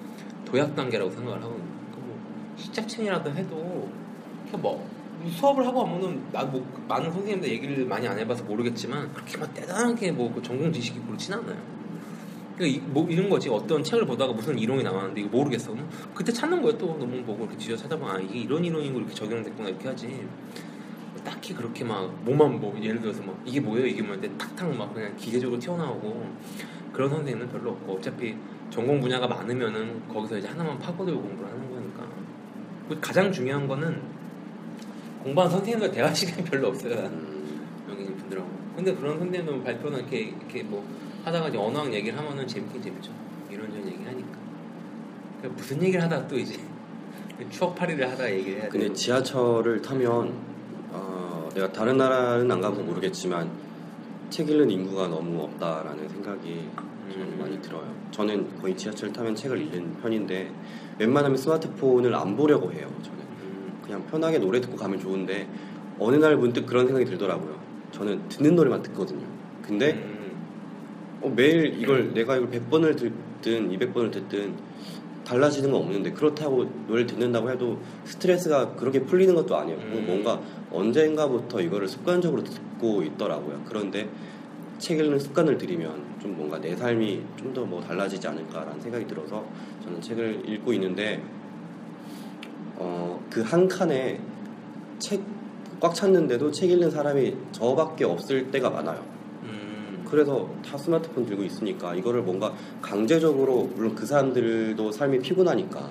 도약 0.44 0.74
단계라고 0.74 1.10
생각을 1.10 1.42
하거든요. 1.42 1.64
그러니까 1.90 2.06
뭐 2.06 2.18
시작층이라도 2.56 3.30
해도 3.32 3.88
뭐 4.52 4.88
수업을 5.30 5.66
하고 5.66 5.84
하면은 5.84 6.22
나뭐 6.32 6.64
많은 6.86 7.10
선생님들 7.10 7.50
얘기를 7.50 7.84
많이 7.84 8.06
안 8.06 8.18
해봐서 8.18 8.44
모르겠지만 8.44 9.12
그렇게 9.12 9.36
막 9.36 9.52
대단하게 9.52 10.12
뭐그 10.12 10.42
전공 10.42 10.72
지식이 10.72 11.00
그렇진 11.00 11.34
않아요. 11.34 11.77
그러니까 12.58 12.66
이, 12.66 12.90
뭐 12.90 13.08
이런 13.08 13.30
거지. 13.30 13.48
어떤 13.48 13.84
책을 13.84 14.04
보다가 14.04 14.32
무슨 14.32 14.58
이론이 14.58 14.82
나왔는데 14.82 15.20
이거 15.20 15.30
모르겠어. 15.30 15.70
그럼 15.70 15.88
그때 16.12 16.32
찾는 16.32 16.60
거예요 16.60 16.76
또. 16.76 16.86
논문 16.98 17.24
보고 17.24 17.44
이렇게 17.44 17.56
뒤져 17.56 17.76
찾아보면 17.76 18.16
아 18.16 18.18
이게 18.18 18.40
이런 18.40 18.64
이론이고 18.64 18.98
이렇게 18.98 19.14
적용됐구나. 19.14 19.68
이렇게 19.68 19.88
하지. 19.88 20.26
딱히 21.24 21.54
그렇게 21.54 21.84
막 21.84 22.12
뭐만 22.24 22.60
뭐 22.60 22.76
예를 22.82 23.00
들어서 23.00 23.22
막 23.22 23.40
이게 23.44 23.60
뭐예요? 23.60 23.86
이게 23.86 24.02
뭐인데 24.02 24.28
탁탁 24.36 24.74
막 24.76 24.92
그냥 24.92 25.14
기계적으로 25.16 25.58
튀어나오고 25.60 26.26
그런 26.92 27.10
선생님은 27.10 27.48
별로 27.50 27.70
없고 27.70 27.94
어차피 27.94 28.34
전공 28.70 29.00
분야가 29.00 29.28
많으면은 29.28 30.08
거기서 30.08 30.38
이제 30.38 30.48
하나만 30.48 30.78
파고들고 30.78 31.20
공부를 31.22 31.50
하는 31.50 31.70
거니까. 31.70 32.08
그 32.88 32.98
가장 33.00 33.30
중요한 33.30 33.68
거는 33.68 34.00
공부한 35.22 35.50
선생님들 35.50 35.92
대화 35.92 36.12
시간이 36.14 36.42
별로 36.44 36.68
없어요. 36.68 36.94
음, 36.94 37.66
여기 37.90 38.02
있는 38.02 38.16
분들하고. 38.16 38.48
근데 38.74 38.94
그런 38.94 39.18
선생님들 39.18 39.62
발표는 39.62 40.00
이렇게 40.00 40.18
이렇게 40.20 40.62
뭐 40.64 40.84
하다가 41.24 41.48
이제 41.48 41.58
언어학 41.58 41.92
얘기를 41.92 42.18
하면은 42.18 42.46
재밌긴 42.46 42.82
재밌죠 42.82 43.10
이런저런 43.50 43.86
얘기 43.86 44.04
하니까 44.04 44.38
그러니까 45.38 45.60
무슨 45.60 45.82
얘기를 45.82 46.02
하다가 46.02 46.26
또 46.28 46.38
이제 46.38 46.58
추억팔이를 47.50 48.06
하다가 48.10 48.32
얘기를 48.32 48.60
해야 48.60 48.68
근데 48.68 48.86
되고 48.86 48.94
지하철을 48.94 49.82
타면 49.82 50.32
어, 50.90 51.48
내가 51.54 51.72
다른 51.72 51.96
나라는 51.96 52.50
안 52.50 52.60
가봐서 52.60 52.82
모르겠지만 52.82 53.50
책 54.30 54.50
읽는 54.50 54.70
인구가 54.70 55.08
너무 55.08 55.42
없다라는 55.44 56.08
생각이 56.08 56.68
저는 57.10 57.26
음. 57.26 57.38
많이 57.40 57.60
들어요. 57.62 57.94
저는 58.10 58.58
거의 58.60 58.76
지하철 58.76 59.12
타면 59.12 59.34
책을 59.34 59.60
읽는 59.62 59.96
편인데 60.02 60.50
웬만하면 60.98 61.36
스마트폰을 61.36 62.14
안 62.14 62.36
보려고 62.36 62.72
해요. 62.72 62.90
저는 63.02 63.18
음, 63.20 63.80
그냥 63.82 64.06
편하게 64.06 64.38
노래 64.38 64.60
듣고 64.60 64.76
가면 64.76 65.00
좋은데 65.00 65.48
어느 65.98 66.16
날 66.16 66.36
문득 66.36 66.66
그런 66.66 66.86
생각이 66.86 67.06
들더라고요. 67.06 67.58
저는 67.92 68.28
듣는 68.28 68.54
노래만 68.54 68.82
듣거든요. 68.82 69.26
근데 69.62 69.92
음, 69.92 70.17
어, 71.28 71.32
매일 71.34 71.80
이걸 71.80 72.12
내가 72.14 72.36
이걸 72.36 72.50
100번을 72.50 72.96
듣든 72.96 73.70
200번을 73.70 74.10
듣든 74.12 74.54
달라지는 75.24 75.70
건 75.70 75.82
없는데 75.82 76.12
그렇다고 76.12 76.64
노래를 76.86 77.06
듣는다고 77.06 77.50
해도 77.50 77.78
스트레스가 78.04 78.74
그렇게 78.74 79.00
풀리는 79.02 79.34
것도 79.34 79.56
아니에요. 79.56 79.78
음. 79.78 80.04
뭔가 80.06 80.40
언젠가부터 80.72 81.60
이거를 81.60 81.86
습관적으로 81.86 82.42
듣고 82.42 83.02
있더라고요. 83.02 83.62
그런데 83.68 84.08
책 84.78 84.98
읽는 85.00 85.18
습관을 85.18 85.58
들이면 85.58 86.18
좀 86.22 86.36
뭔가 86.36 86.58
내 86.60 86.74
삶이 86.74 87.22
좀 87.36 87.52
더 87.52 87.64
뭐 87.64 87.80
달라지지 87.82 88.26
않을까라는 88.28 88.80
생각이 88.80 89.06
들어서 89.06 89.44
저는 89.84 90.00
책을 90.00 90.42
읽고 90.48 90.72
있는데 90.74 91.20
어, 92.76 93.20
그 93.30 93.42
한 93.42 93.68
칸에 93.68 94.20
책 94.98 95.20
꽉 95.80 95.94
찼는데도 95.94 96.50
책 96.50 96.70
읽는 96.70 96.90
사람이 96.90 97.36
저밖에 97.52 98.04
없을 98.04 98.50
때가 98.50 98.70
많아요. 98.70 99.17
음. 100.08 100.10
그래서 100.10 100.48
다 100.64 100.76
스마트폰 100.78 101.26
들고 101.26 101.44
있으니까 101.44 101.94
이거를 101.94 102.22
뭔가 102.22 102.52
강제적으로 102.80 103.70
물론 103.74 103.94
그 103.94 104.06
사람들도 104.06 104.90
삶이 104.90 105.20
피곤하니까 105.20 105.90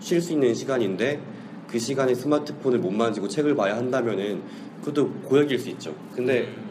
쉴 0.00 0.20
수 0.20 0.32
있는 0.32 0.54
시간인데 0.54 1.20
그 1.68 1.78
시간에 1.78 2.14
스마트폰을 2.14 2.78
못 2.78 2.92
만지고 2.92 3.28
책을 3.28 3.54
봐야 3.56 3.76
한다면은 3.76 4.42
그것도 4.80 5.10
고역일 5.24 5.58
수 5.58 5.68
있죠. 5.70 5.94
근데 6.14 6.44
음. 6.44 6.66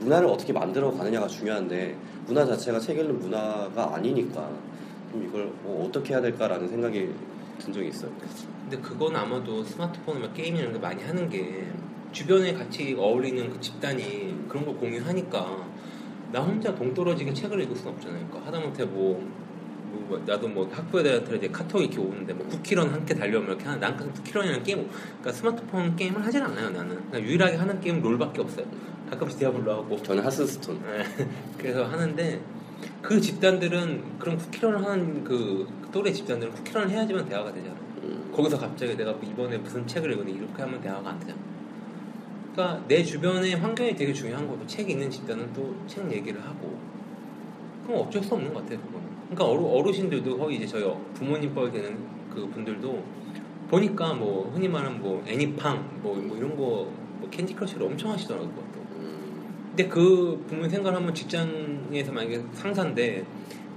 문화를 0.00 0.28
어떻게 0.28 0.52
만들어 0.52 0.90
가느냐가 0.92 1.26
중요한데 1.26 1.96
문화 2.26 2.44
자체가 2.44 2.78
책 2.78 2.98
읽는 2.98 3.18
문화가 3.18 3.94
아니니까 3.94 4.50
좀 5.10 5.24
이걸 5.26 5.50
뭐 5.62 5.86
어떻게 5.86 6.12
해야 6.12 6.20
될까라는 6.20 6.68
생각이 6.68 7.08
든 7.58 7.72
적이 7.72 7.88
있어요. 7.88 8.10
근데 8.62 8.78
그건 8.80 9.16
아마도 9.16 9.64
스마트폰이나 9.64 10.32
게임 10.32 10.56
이런 10.56 10.72
거 10.72 10.78
많이 10.78 11.02
하는 11.02 11.28
게 11.28 11.66
주변에 12.12 12.52
같이 12.52 12.94
어울리는 12.98 13.50
그 13.50 13.60
집단이 13.60 14.44
그런 14.48 14.64
걸 14.64 14.76
공유하니까 14.76 15.67
나 16.32 16.40
혼자 16.40 16.74
동떨어지게 16.74 17.32
책을 17.32 17.60
읽을 17.62 17.74
수는 17.74 17.92
없잖아요. 17.92 18.26
그러니까 18.28 18.46
하다못해 18.46 18.84
뭐, 18.84 19.26
뭐 20.08 20.22
나도 20.26 20.48
뭐 20.48 20.68
학부에 20.70 21.02
대한 21.02 21.36
이제 21.36 21.48
카톡이 21.48 21.84
이렇게 21.84 21.98
오는데 22.00 22.32
뭐 22.34 22.46
쿠키런 22.48 22.90
함께 22.90 23.14
달려오면 23.14 23.50
이렇게 23.50 23.64
하는 23.64 23.80
난 23.80 23.96
그냥 23.96 24.12
쿠키런이라는 24.12 24.62
게임 24.62 24.88
그러니까 24.88 25.32
스마트폰 25.32 25.96
게임을 25.96 26.24
하진 26.24 26.42
않아요 26.42 26.70
나는 26.70 27.10
그냥 27.10 27.26
유일하게 27.26 27.56
하는 27.56 27.80
게임 27.80 28.02
롤밖에 28.02 28.42
없어요. 28.42 28.66
가끔씩 29.10 29.38
Diablo 29.38 29.72
하고 29.72 30.02
저는 30.02 30.22
Hearthstone 30.22 30.82
네. 30.82 31.04
그래서 31.56 31.84
하는데 31.84 32.40
그 33.00 33.20
집단들은 33.20 34.18
그런 34.18 34.36
쿠키런을 34.36 34.84
하는 34.84 35.24
그 35.24 35.66
또래 35.90 36.12
집단들은 36.12 36.52
쿠키런을 36.52 36.90
해야지만 36.90 37.26
대화가 37.26 37.52
되잖아. 37.52 37.74
음, 38.02 38.30
거기서 38.34 38.58
갑자기 38.58 38.96
내가 38.96 39.12
이번에 39.12 39.56
무슨 39.58 39.86
책을 39.86 40.12
읽었는데 40.12 40.38
이렇게 40.38 40.62
하면 40.62 40.80
대화가 40.80 41.10
안 41.10 41.18
되잖아. 41.18 41.38
그러니까 42.52 42.84
내 42.88 43.02
주변의 43.02 43.56
환경이 43.56 43.94
되게 43.94 44.12
중요한 44.12 44.46
거고 44.48 44.66
책 44.66 44.88
읽는 44.90 45.10
집단은 45.10 45.52
또 45.52 45.74
책 45.86 46.10
얘기를 46.10 46.40
하고 46.42 46.78
그럼 47.86 48.06
어쩔 48.06 48.22
수 48.22 48.34
없는 48.34 48.52
것 48.52 48.62
같아요 48.62 48.80
그거는. 48.80 49.06
그러니까 49.30 49.44
어르, 49.44 49.62
어르신들도 49.62 50.38
거의 50.38 50.56
이제 50.56 50.66
저희 50.66 50.84
부모님 51.14 51.54
뻘 51.54 51.70
되는 51.70 51.96
그 52.34 52.46
분들도 52.48 53.02
보니까 53.68 54.14
뭐 54.14 54.50
흔히 54.54 54.68
말하는 54.68 55.00
뭐 55.00 55.22
애니팡 55.26 56.00
뭐, 56.02 56.16
뭐 56.16 56.36
이런 56.36 56.56
거 56.56 57.08
뭐 57.18 57.28
Candy 57.30 57.54
Crush를 57.54 57.84
엄청 57.86 58.12
하시더라고요. 58.12 58.50
또. 58.72 58.80
음, 58.96 59.64
근데 59.70 59.88
그 59.88 60.44
부모님 60.48 60.70
생각하면 60.70 61.14
직장에서 61.14 62.12
만약에 62.12 62.42
상사인데 62.52 63.24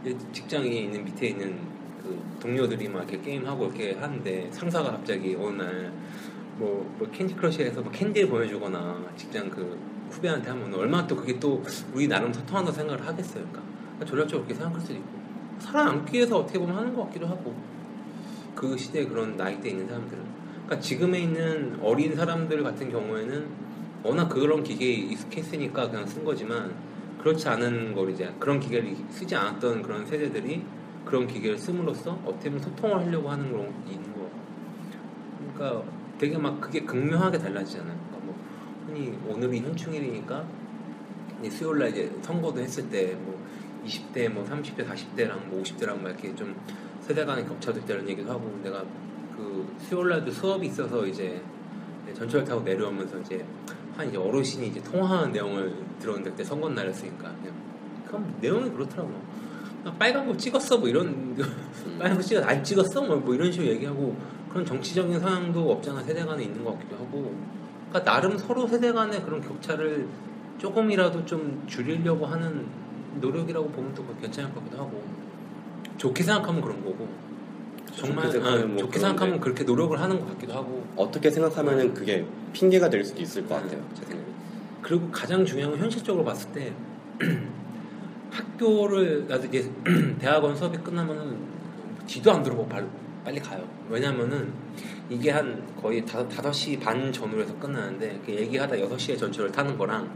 이제 0.05 0.17
직장에 0.31 0.67
있는 0.67 1.03
밑에 1.05 1.29
있는 1.29 1.57
그 2.03 2.19
동료들이 2.39 2.87
막 2.89 2.99
이렇게 3.09 3.19
게임하고 3.21 3.65
이렇게 3.65 3.93
하는데 3.93 4.49
상사가 4.51 4.91
갑자기 4.91 5.35
어느 5.35 5.61
날 5.61 5.91
뭐 6.61 6.81
뭐 7.01 7.09
Candy 7.11 7.33
Crush에서 7.33 7.81
뭐 7.81 7.91
캔디를 7.91 8.29
보여주거나 8.29 9.03
직장 9.17 9.49
그 9.49 9.75
후배한테 10.11 10.51
하면 10.51 10.71
얼마나 10.71 11.07
또 11.07 11.15
그게 11.15 11.39
또 11.39 11.63
우리 11.93 12.07
나름 12.07 12.31
소통한다고 12.31 12.75
생각을 12.77 13.07
하겠어요. 13.07 13.43
그러니까 13.51 14.05
전략적으로 14.05 14.45
그렇게 14.45 14.53
생각할 14.53 14.81
수도 14.81 14.93
있고. 14.93 15.21
살아남기 15.57 16.13
위해서 16.13 16.37
어떻게 16.37 16.59
보면 16.59 16.77
하는 16.77 16.95
것 16.95 17.05
같기도 17.05 17.25
하고. 17.25 17.55
그 18.53 18.77
시대에 18.77 19.05
그런 19.05 19.35
나이대 19.35 19.69
있는 19.69 19.87
사람들은. 19.87 20.23
그러니까 20.65 20.79
지금에 20.79 21.19
있는 21.21 21.79
어린 21.81 22.15
사람들 22.15 22.61
같은 22.61 22.91
경우에는 22.91 23.47
워낙 24.03 24.29
그런 24.29 24.63
기계에 24.63 24.91
익숙했으니까 24.91 25.89
그냥 25.89 26.05
쓴 26.05 26.23
거지만 26.23 26.75
그렇지 27.19 27.47
않은 27.49 27.95
걸 27.95 28.11
이제 28.11 28.31
그런 28.37 28.59
기계를 28.59 28.95
쓰지 29.09 29.35
않았던 29.35 29.81
그런 29.81 30.05
세대들이 30.05 30.63
그런 31.05 31.25
기계를 31.25 31.57
씀으로써 31.57 32.11
어떻게 32.25 32.49
보면 32.49 32.63
소통을 32.63 33.05
하려고 33.05 33.29
하는 33.29 33.51
그런 33.51 33.85
게 33.85 33.93
있는 33.93 34.13
거 34.13 34.29
그러니까 35.55 35.83
되게 36.21 36.37
막 36.37 36.61
그게 36.61 36.81
극명하게 36.81 37.39
달라지잖아요. 37.39 37.97
그러니까 37.97 38.19
뭐 38.23 38.35
흔히 38.85 39.17
오늘이 39.27 39.59
현충일이니까 39.61 40.45
수요일 41.49 41.79
날 41.79 41.89
이제 41.89 42.11
선거도 42.21 42.61
했을 42.61 42.87
때 42.91 43.15
뭐 43.15 43.41
20대 43.83 44.29
뭐 44.29 44.45
30대 44.45 44.87
40대랑 44.87 45.47
뭐 45.47 45.63
50대랑 45.63 45.99
막 45.99 46.09
이렇게 46.09 46.35
좀 46.35 46.55
세대 47.01 47.25
간의 47.25 47.47
격차도 47.47 47.79
있다는 47.79 48.07
얘기도 48.09 48.29
하고 48.29 48.55
내가 48.63 48.83
그 49.35 49.67
수요일 49.79 50.09
날도 50.09 50.29
수업이 50.31 50.67
있어서 50.67 51.07
이제 51.07 51.41
전철 52.13 52.43
타고 52.43 52.61
내려오면서 52.61 53.17
이제 53.21 53.43
한 53.97 54.07
이제 54.07 54.17
어르신이 54.17 54.67
이제 54.67 54.83
통화하는 54.83 55.31
내용을 55.31 55.73
들었는데 55.99 56.29
그때 56.29 56.43
선거 56.43 56.69
날이었으니까 56.69 57.35
그냥 57.41 57.55
그럼 58.05 58.37
내용이 58.39 58.69
그렇더라고. 58.69 59.11
나 59.83 59.91
빨간 59.93 60.27
거 60.27 60.37
찍었어 60.37 60.77
뭐 60.77 60.87
이런 60.87 61.35
빨간 61.97 62.15
거 62.15 62.21
찍어 62.21 62.43
안 62.43 62.63
찍었어 62.63 63.01
뭐, 63.01 63.15
뭐 63.15 63.33
이런 63.33 63.51
식으로 63.51 63.71
얘기하고 63.71 64.15
그런 64.51 64.65
정치적인 64.65 65.19
상황도 65.19 65.71
없잖아 65.71 66.03
세대 66.03 66.25
간에 66.25 66.43
있는 66.43 66.63
것 66.63 66.73
같기도 66.73 66.95
하고 66.97 67.33
그러니까 67.89 68.11
나름 68.11 68.37
서로 68.37 68.67
세대 68.67 68.91
간의 68.91 69.21
그런 69.23 69.41
격차를 69.41 70.07
조금이라도 70.57 71.25
좀 71.25 71.63
줄이려고 71.67 72.25
하는 72.25 72.65
노력이라고 73.19 73.69
보면 73.69 73.93
또 73.95 74.05
괜찮을 74.21 74.53
것 74.53 74.59
같기도 74.61 74.77
하고 74.81 75.03
좋게 75.97 76.23
생각하면 76.23 76.61
그런 76.61 76.83
거고 76.83 77.07
정말 77.95 78.25
좋게 78.25 78.31
생각하면 78.31 78.63
어, 78.63 78.67
뭐 78.67 78.77
좋게. 78.77 78.99
생각하면 78.99 79.39
그렇게 79.39 79.63
노력을 79.63 79.99
하는 79.99 80.19
것 80.19 80.27
같기도 80.29 80.53
하고 80.53 80.85
어떻게 80.95 81.29
생각하면은 81.29 81.93
그게 81.93 82.25
핑계가 82.53 82.89
될 82.89 83.03
수도 83.03 83.21
있을 83.21 83.45
것 83.47 83.55
같아요. 83.55 83.81
제 83.93 84.05
생각에. 84.05 84.25
그리고 84.81 85.09
가장 85.11 85.45
중요한 85.45 85.71
건 85.71 85.79
현실적으로 85.81 86.23
봤을 86.25 86.51
때 86.51 86.73
학교를 88.31 89.27
나도 89.27 89.47
이제 89.47 89.69
대학원 90.19 90.55
수업이 90.55 90.77
끝나면은 90.77 91.37
뒤도 92.07 92.31
안 92.31 92.43
들어보고 92.43 92.67
바로 92.67 92.87
빨리 93.23 93.39
가요. 93.39 93.67
왜냐면은 93.89 94.51
이게 95.09 95.31
한 95.31 95.63
거의 95.79 96.03
다, 96.05 96.27
5시 96.27 96.79
반 96.79 97.11
전후로 97.11 97.43
해서 97.43 97.55
끝나는데 97.59 98.19
그 98.25 98.33
얘기하다 98.33 98.75
6시에 98.75 99.17
전철을 99.17 99.51
타는 99.51 99.77
거랑 99.77 100.09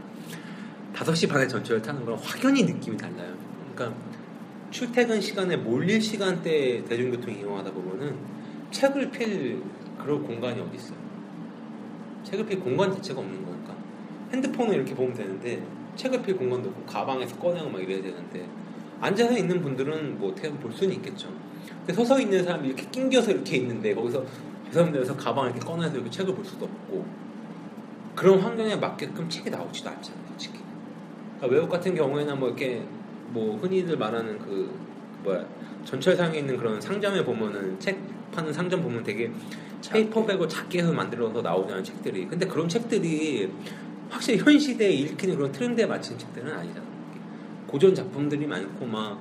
5시 0.92 1.28
반에 1.28 1.46
전철을 1.46 1.82
타는 1.82 2.04
거랑 2.04 2.18
확연히 2.22 2.64
느낌이 2.64 2.96
달라요. 2.96 3.34
그러니까 3.74 3.96
출퇴근 4.70 5.20
시간에 5.20 5.56
몰릴 5.56 6.00
시간대 6.00 6.82
대중교통 6.84 7.32
이용하다 7.32 7.72
보면은 7.72 8.16
책을 8.70 9.10
필 9.10 9.62
그럴 9.98 10.20
공간이 10.22 10.60
어디 10.60 10.76
있어요? 10.76 10.98
책을 12.24 12.46
필 12.46 12.58
공간 12.58 12.92
자체가 12.92 13.20
없는 13.20 13.44
거니까 13.44 13.76
핸드폰을 14.32 14.74
이렇게 14.74 14.94
보면 14.94 15.14
되는데 15.14 15.62
책을 15.94 16.22
필 16.22 16.36
공간도 16.36 16.70
없고 16.70 16.84
가방에서 16.84 17.36
꺼내고 17.38 17.70
막 17.70 17.80
이래야 17.80 18.02
되는데 18.02 18.48
앉아서 19.00 19.36
있는 19.36 19.62
분들은 19.62 20.18
뭐 20.18 20.32
어떻게 20.32 20.50
볼 20.50 20.72
수는 20.72 20.94
있겠죠. 20.96 21.28
근데 21.78 21.92
서서 21.92 22.20
있는 22.20 22.44
사람이 22.44 22.68
이렇게 22.68 22.86
낑겨서 22.90 23.30
이렇게 23.30 23.56
있는데 23.58 23.94
거기서 23.94 24.24
죄송합니다 24.68 25.14
가방을 25.14 25.50
이렇게 25.50 25.64
꺼내서 25.64 25.94
이렇게 25.94 26.10
책을 26.10 26.34
볼 26.34 26.44
수도 26.44 26.64
없고 26.64 27.04
그런 28.14 28.40
환경에 28.40 28.76
맞게끔 28.76 29.28
책이 29.28 29.50
나오지도 29.50 29.90
않잖아요, 29.90 30.22
솔직히. 30.28 30.58
그러니까 31.36 31.54
외국 31.54 31.68
같은 31.70 31.94
경우에는 31.94 32.38
뭐 32.38 32.48
이렇게 32.48 32.82
뭐 33.28 33.56
흔히들 33.58 33.96
말하는 33.98 34.38
그 34.38 34.74
뭐야 35.22 35.44
전철상에 35.84 36.38
있는 36.38 36.56
그런 36.56 36.80
상점에 36.80 37.24
보면은 37.24 37.78
책 37.78 37.98
파는 38.32 38.52
상점 38.52 38.82
보면 38.82 39.04
되게 39.04 39.30
페이퍼백을 39.90 40.48
작게 40.48 40.80
해서 40.80 40.92
만들어서 40.92 41.42
나오잖아요 41.42 41.82
책들이. 41.82 42.26
근데 42.26 42.46
그런 42.46 42.68
책들이 42.68 43.50
확실히 44.08 44.38
현 44.38 44.58
시대에 44.58 44.90
읽히는 44.90 45.36
그런 45.36 45.52
트렌드에 45.52 45.86
맞춘 45.86 46.18
책들은 46.18 46.52
아니잖아요. 46.52 46.96
고전 47.66 47.94
작품들이 47.94 48.46
많고 48.46 48.86
막 48.86 49.20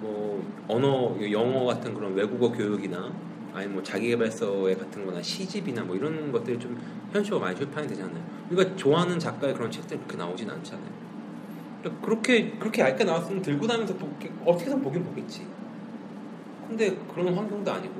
뭐 0.00 0.44
언어 0.68 1.16
영어 1.30 1.64
같은 1.64 1.94
그런 1.94 2.14
외국어 2.14 2.50
교육이나 2.50 3.12
아니 3.54 3.66
뭐 3.68 3.82
자기개발서에 3.82 4.74
같은 4.74 5.06
거나 5.06 5.22
시집이나 5.22 5.82
뭐 5.82 5.96
이런 5.96 6.30
것들이 6.30 6.58
좀 6.58 6.78
현실로 7.12 7.40
많이 7.40 7.56
출판이 7.56 7.88
되잖아요. 7.88 8.22
우리가 8.50 8.76
좋아하는 8.76 9.18
작가의 9.18 9.54
그런 9.54 9.70
책들이 9.70 9.98
그렇게 10.00 10.18
나오진 10.18 10.50
않잖아요. 10.50 10.90
그러니까 11.80 12.04
그렇게 12.04 12.50
그렇게 12.58 12.82
얇게 12.82 13.04
나왔으면 13.04 13.40
들고 13.40 13.66
다니면서 13.66 13.94
보기, 13.94 14.28
어떻게든 14.44 14.82
보긴 14.82 15.04
보겠지. 15.04 15.46
근데 16.68 16.96
그런 17.14 17.32
환경도 17.34 17.72
아니고 17.72 17.94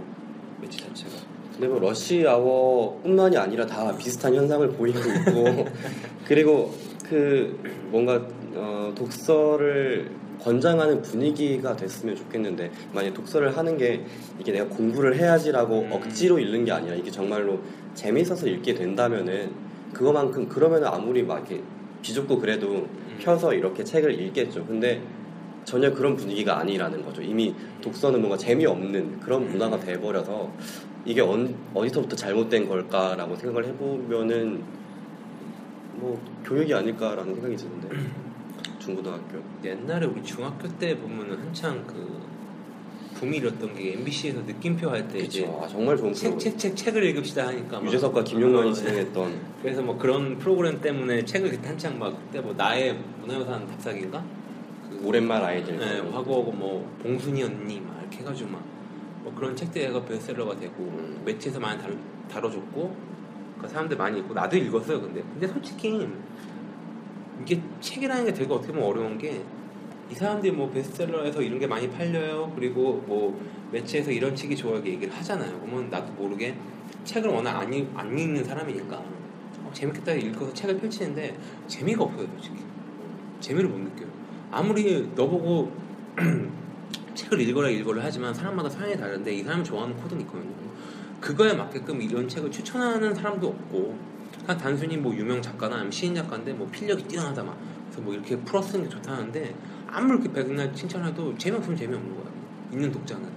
매체 0.61 0.79
자체가. 0.79 1.13
근데 1.53 1.69
뭐 1.69 1.81
러시 1.81 2.27
아워뿐만이 2.27 3.39
아니라 3.39 3.65
다 3.65 3.97
비슷한 3.97 4.35
현상을 4.35 4.69
보이고 4.73 4.99
있고 4.99 5.67
그리고 6.27 6.75
그 7.09 7.59
뭔가 7.91 8.21
어, 8.55 8.93
독서를 8.95 10.11
권장하는 10.47 11.03
분위기가 11.03 11.75
됐으면 11.75 12.15
좋겠는데 12.15 12.71
만약 12.93 13.13
독서를 13.15 13.57
하는 13.57 13.77
게 13.77 14.05
이게 14.39 14.53
내가 14.53 14.67
공부를 14.69 15.17
해야지라고 15.17 15.81
음. 15.81 15.93
억지로 15.93 16.39
읽는 16.39 16.65
게 16.65 16.71
아니라 16.71 16.95
이게 16.95 17.11
정말로 17.11 17.59
재미있어서 17.95 18.47
읽게 18.47 18.75
된다면은 18.75 19.51
그거만큼 19.93 20.49
그러면은 20.49 20.87
아무리 20.87 21.25
막 21.25 21.39
이렇게 21.39 21.61
비좁고 22.01 22.39
그래도 22.39 22.69
음. 22.69 23.19
펴서 23.19 23.53
이렇게 23.53 23.83
책을 23.83 24.21
읽겠죠. 24.21 24.65
근데 24.67 25.03
전혀 25.65 25.93
그런 25.93 26.15
분위기가 26.15 26.61
아니라는 26.61 27.05
거죠. 27.05 27.23
이미 27.23 27.53
독서는 27.81 28.21
뭔가 28.21 28.39
재미없는 28.39 29.19
그런 29.19 29.51
문화가 29.51 29.81
돼버려서 29.81 30.49
이게 31.05 31.23
언- 31.23 31.57
어디서부터 31.75 32.15
잘못된 32.15 32.69
걸까라고 32.69 33.35
생각을 33.35 33.65
해보면은 33.67 34.63
뭐 35.95 36.21
교육이 36.45 36.73
아닐까라는 36.73 37.35
생각이 37.35 37.57
드는데 37.57 37.89
중고등학교? 38.87 39.43
옛날에 39.65 40.07
우리 40.07 40.23
중학교 40.23 40.69
때 40.79 40.97
보면은 40.99 41.39
한창 41.39 41.85
그 41.87 42.21
붐이 43.15 43.39
일었던 43.39 43.75
게 43.75 43.95
MBC에서 43.95 44.41
느낌표 44.43 44.91
할 44.91 45.09
때 45.09 45.19
이제 45.21 45.47
아, 45.47 45.67
정말 45.67 45.97
좋은 45.97 46.13
책, 46.13 46.39
책, 46.39 46.59
책, 46.59 46.77
책을 46.77 47.03
읽읍시다 47.05 47.47
하니까 47.49 47.79
막 47.79 47.87
유재석과 47.87 48.25
김용만이 48.25 48.71
어, 48.71 48.73
진행했던. 48.73 49.41
그래서 49.63 49.83
뭐 49.83 49.97
그런 49.99 50.39
프로그램 50.39 50.81
때문에 50.81 51.25
책을 51.25 51.51
그때 51.51 51.69
한창 51.69 51.99
막 51.99 52.15
그때 52.27 52.41
뭐 52.41 52.55
나의 52.55 52.99
문화유산 53.21 53.67
답사기인가? 53.67 54.23
그 54.89 55.01
오랜만 55.05 55.43
아이들 55.43 55.79
네, 55.79 55.99
하고 55.99 56.53
뭐 56.53 56.89
봉순이 57.03 57.43
언니 57.43 57.81
막 57.81 57.99
이렇게 58.03 58.19
해가지고 58.19 58.51
막 58.51 58.77
뭐 59.27 59.35
그런 59.35 59.57
책들가 59.57 60.05
베스트셀러가 60.05 60.57
되고 60.57 60.75
음. 60.79 61.21
매체에서 61.25 61.59
많이 61.59 61.81
다뤄, 61.83 61.95
다뤄줬고 62.31 62.97
그 63.61 63.67
사람들 63.67 63.97
많이 63.97 64.21
읽고 64.21 64.33
나도 64.33 64.57
읽었어요 64.57 65.01
근데. 65.01 65.21
근데 65.21 65.49
솔직히 65.49 66.07
이게 67.43 67.61
책이라는 67.81 68.25
게 68.27 68.33
되게 68.33 68.53
어떻게 68.53 68.73
보면 68.73 68.89
어려운 68.89 69.19
게 69.19 69.43
이 70.11 70.15
사람들이 70.15 70.53
뭐 70.53 70.71
베스트셀러에서 70.71 71.43
이런 71.43 71.59
게 71.59 71.67
많이 71.67 71.91
팔려요? 71.91 72.53
그리고 72.55 73.03
뭐 73.07 73.39
매체에서 73.73 74.11
이런 74.13 74.35
책이 74.37 74.55
좋아요 74.55 74.77
이렇게 74.77 74.93
얘기를 74.93 75.13
하잖아요. 75.15 75.61
그러면 75.61 75.91
나도 75.91 76.13
모르게 76.13 76.55
책을 77.05 77.29
워낙 77.29 77.59
안, 77.59 77.73
읽, 77.73 77.89
안 77.95 78.17
읽는 78.17 78.45
사람이니까. 78.45 78.97
어, 78.97 79.71
재밌겠다 79.73 80.13
읽어서 80.13 80.53
책을 80.53 80.79
펼치는데 80.79 81.37
재미가 81.67 82.05
없어요 82.05 82.29
솔직히. 82.35 82.59
재미를 83.41 83.69
못 83.69 83.79
느껴요. 83.79 84.09
아무리 84.53 85.09
너보고 85.17 85.73
책을 87.15 87.41
읽어라 87.41 87.69
읽어라 87.69 88.03
하지만 88.05 88.33
사람마다 88.33 88.69
성향이 88.69 88.97
다른데 88.97 89.35
이 89.35 89.43
사람이 89.43 89.65
좋아하는 89.65 89.97
코드는 89.97 90.23
있거든요. 90.23 90.55
그거에 91.21 91.53
맞게끔 91.55 92.01
이런 92.01 92.29
책을 92.29 92.53
추천하는 92.53 93.13
사람도 93.13 93.49
없고 93.49 93.99
그냥 94.47 94.59
단순히 94.61 94.97
뭐 94.97 95.15
유명 95.15 95.43
작가나 95.43 95.75
아니면 95.77 95.91
시인 95.91 96.15
작가인데 96.15 96.53
뭐 96.53 96.69
필력이 96.71 97.05
뛰어나다 97.05 97.43
막 97.43 97.59
그래서 97.87 98.01
뭐 98.01 98.15
이렇게 98.15 98.37
풀어 98.39 98.63
쓰는 98.63 98.85
게 98.85 98.91
좋다는데 98.91 99.55
아무리 99.89 100.21
이렇게 100.21 100.33
백날 100.33 100.73
칭찬해도 100.75 101.37
재미없으면 101.37 101.77
재미없는 101.77 102.15
거야. 102.15 102.27
있는 102.73 102.91
독자는. 102.93 103.29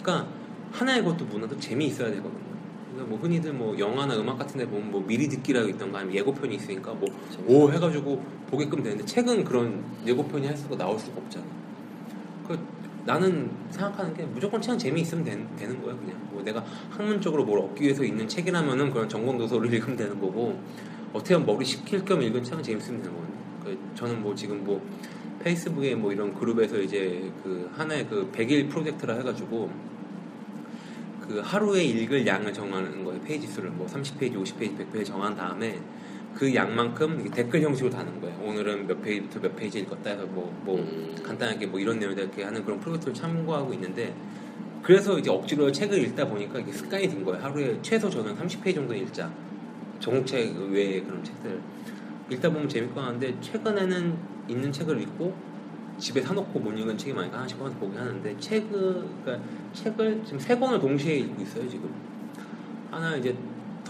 그러니까 0.00 0.28
하나의 0.72 1.02
것도 1.04 1.24
문화도 1.24 1.58
재미 1.58 1.86
있어야 1.86 2.08
되거든요. 2.10 2.54
그러니까 2.92 3.10
뭐 3.10 3.18
흔히들 3.18 3.52
뭐 3.52 3.76
영화나 3.78 4.16
음악 4.16 4.38
같은 4.38 4.58
데 4.58 4.66
보면 4.66 4.90
뭐 4.90 5.04
미리 5.06 5.28
듣기라고 5.28 5.68
있던가 5.68 5.98
아니면 5.98 6.16
예고편이 6.16 6.54
있으니까 6.56 6.92
뭐 6.94 7.08
오 7.46 7.70
해가지고 7.70 8.22
보게끔 8.50 8.82
되는데 8.82 9.04
책은 9.04 9.44
그런 9.44 9.84
예고편이 10.06 10.46
할 10.46 10.56
수가 10.56 10.76
나올 10.76 10.98
수가 10.98 11.20
없잖아. 11.20 11.44
그 13.04 13.10
나는 13.10 13.50
생각하는 13.70 14.14
게 14.14 14.24
무조건 14.24 14.60
책은 14.60 14.78
재미있으면 14.78 15.24
된- 15.24 15.48
되는 15.56 15.82
거야 15.82 15.94
그냥 15.96 16.16
뭐 16.30 16.42
내가 16.42 16.64
학문적으로 16.90 17.44
뭘 17.44 17.60
얻기 17.60 17.82
위해서 17.84 18.02
읽는 18.02 18.26
책이라면은 18.28 18.90
그런 18.90 19.08
전공 19.08 19.36
도서를 19.38 19.70
읽으면 19.74 19.96
되는 19.96 20.18
거고 20.20 20.58
어떻게 21.12 21.34
보면 21.34 21.46
머리 21.46 21.64
식힐 21.64 22.04
겸 22.04 22.22
읽은 22.22 22.42
책은 22.42 22.62
재밌으면 22.62 23.02
되는 23.02 23.14
거거든요. 23.14 23.38
그 23.64 23.78
저는 23.94 24.22
뭐 24.22 24.34
지금 24.34 24.64
뭐 24.64 24.82
페이스북에 25.42 25.94
뭐 25.94 26.12
이런 26.12 26.34
그룹에서 26.34 26.80
이제 26.80 27.30
그 27.42 27.70
하나의 27.76 28.06
그 28.08 28.30
100일 28.32 28.68
프로젝트라 28.70 29.14
해가지고 29.14 29.70
그 31.20 31.40
하루에 31.42 31.84
읽을 31.84 32.26
양을 32.26 32.52
정하는 32.52 33.04
거예요. 33.04 33.20
페이지 33.22 33.46
수를 33.46 33.70
뭐 33.70 33.86
30페이지, 33.86 34.34
50페이지, 34.34 34.76
100페이지 34.78 35.06
정한 35.06 35.34
다음에 35.34 35.78
그 36.34 36.52
양만큼 36.52 37.30
댓글 37.30 37.62
형식으로 37.62 37.92
다는 37.92 38.20
거예요. 38.20 38.36
오늘은 38.42 38.86
몇 38.86 39.00
페이지부터 39.02 39.40
몇 39.40 39.56
페이지 39.56 39.78
읽었다 39.80 40.10
해서 40.10 40.26
뭐, 40.26 40.52
뭐 40.64 40.76
음. 40.76 41.14
간단하게 41.22 41.66
뭐 41.66 41.78
이런 41.78 41.98
내용을 41.98 42.18
이렇게 42.18 42.42
하는 42.42 42.64
그런 42.64 42.80
프로젝트를 42.80 43.14
참고하고 43.14 43.72
있는데 43.74 44.14
그래서 44.82 45.18
이제 45.18 45.30
억지로 45.30 45.70
책을 45.70 45.98
읽다 45.98 46.26
보니까 46.26 46.58
이게 46.58 46.72
습관이 46.72 47.08
된 47.08 47.24
거예요. 47.24 47.42
하루에 47.42 47.78
최소 47.80 48.10
저는 48.10 48.36
30페이지 48.36 48.74
정도 48.74 48.94
읽자. 48.94 49.30
전공책 50.00 50.56
외에 50.70 51.00
그런 51.00 51.22
책들 51.24 51.60
읽다 52.30 52.50
보면 52.50 52.68
재밌고 52.68 53.00
하는데 53.00 53.40
최근에는 53.40 54.16
있는 54.48 54.72
책을 54.72 55.00
읽고 55.02 55.34
집에 55.98 56.20
사놓고 56.20 56.58
못 56.58 56.72
읽은 56.72 56.98
책이 56.98 57.12
많으니까 57.12 57.38
하나씩 57.38 57.58
꺼내서 57.58 57.78
보긴 57.78 57.98
하는데 57.98 58.36
책을 58.38 59.04
그러니까 59.22 59.48
책을 59.72 60.22
지금 60.24 60.38
세 60.38 60.58
권을 60.58 60.80
동시에 60.80 61.18
읽고 61.18 61.42
있어요 61.42 61.68
지금 61.68 61.90
하나 62.90 63.16
이제 63.16 63.34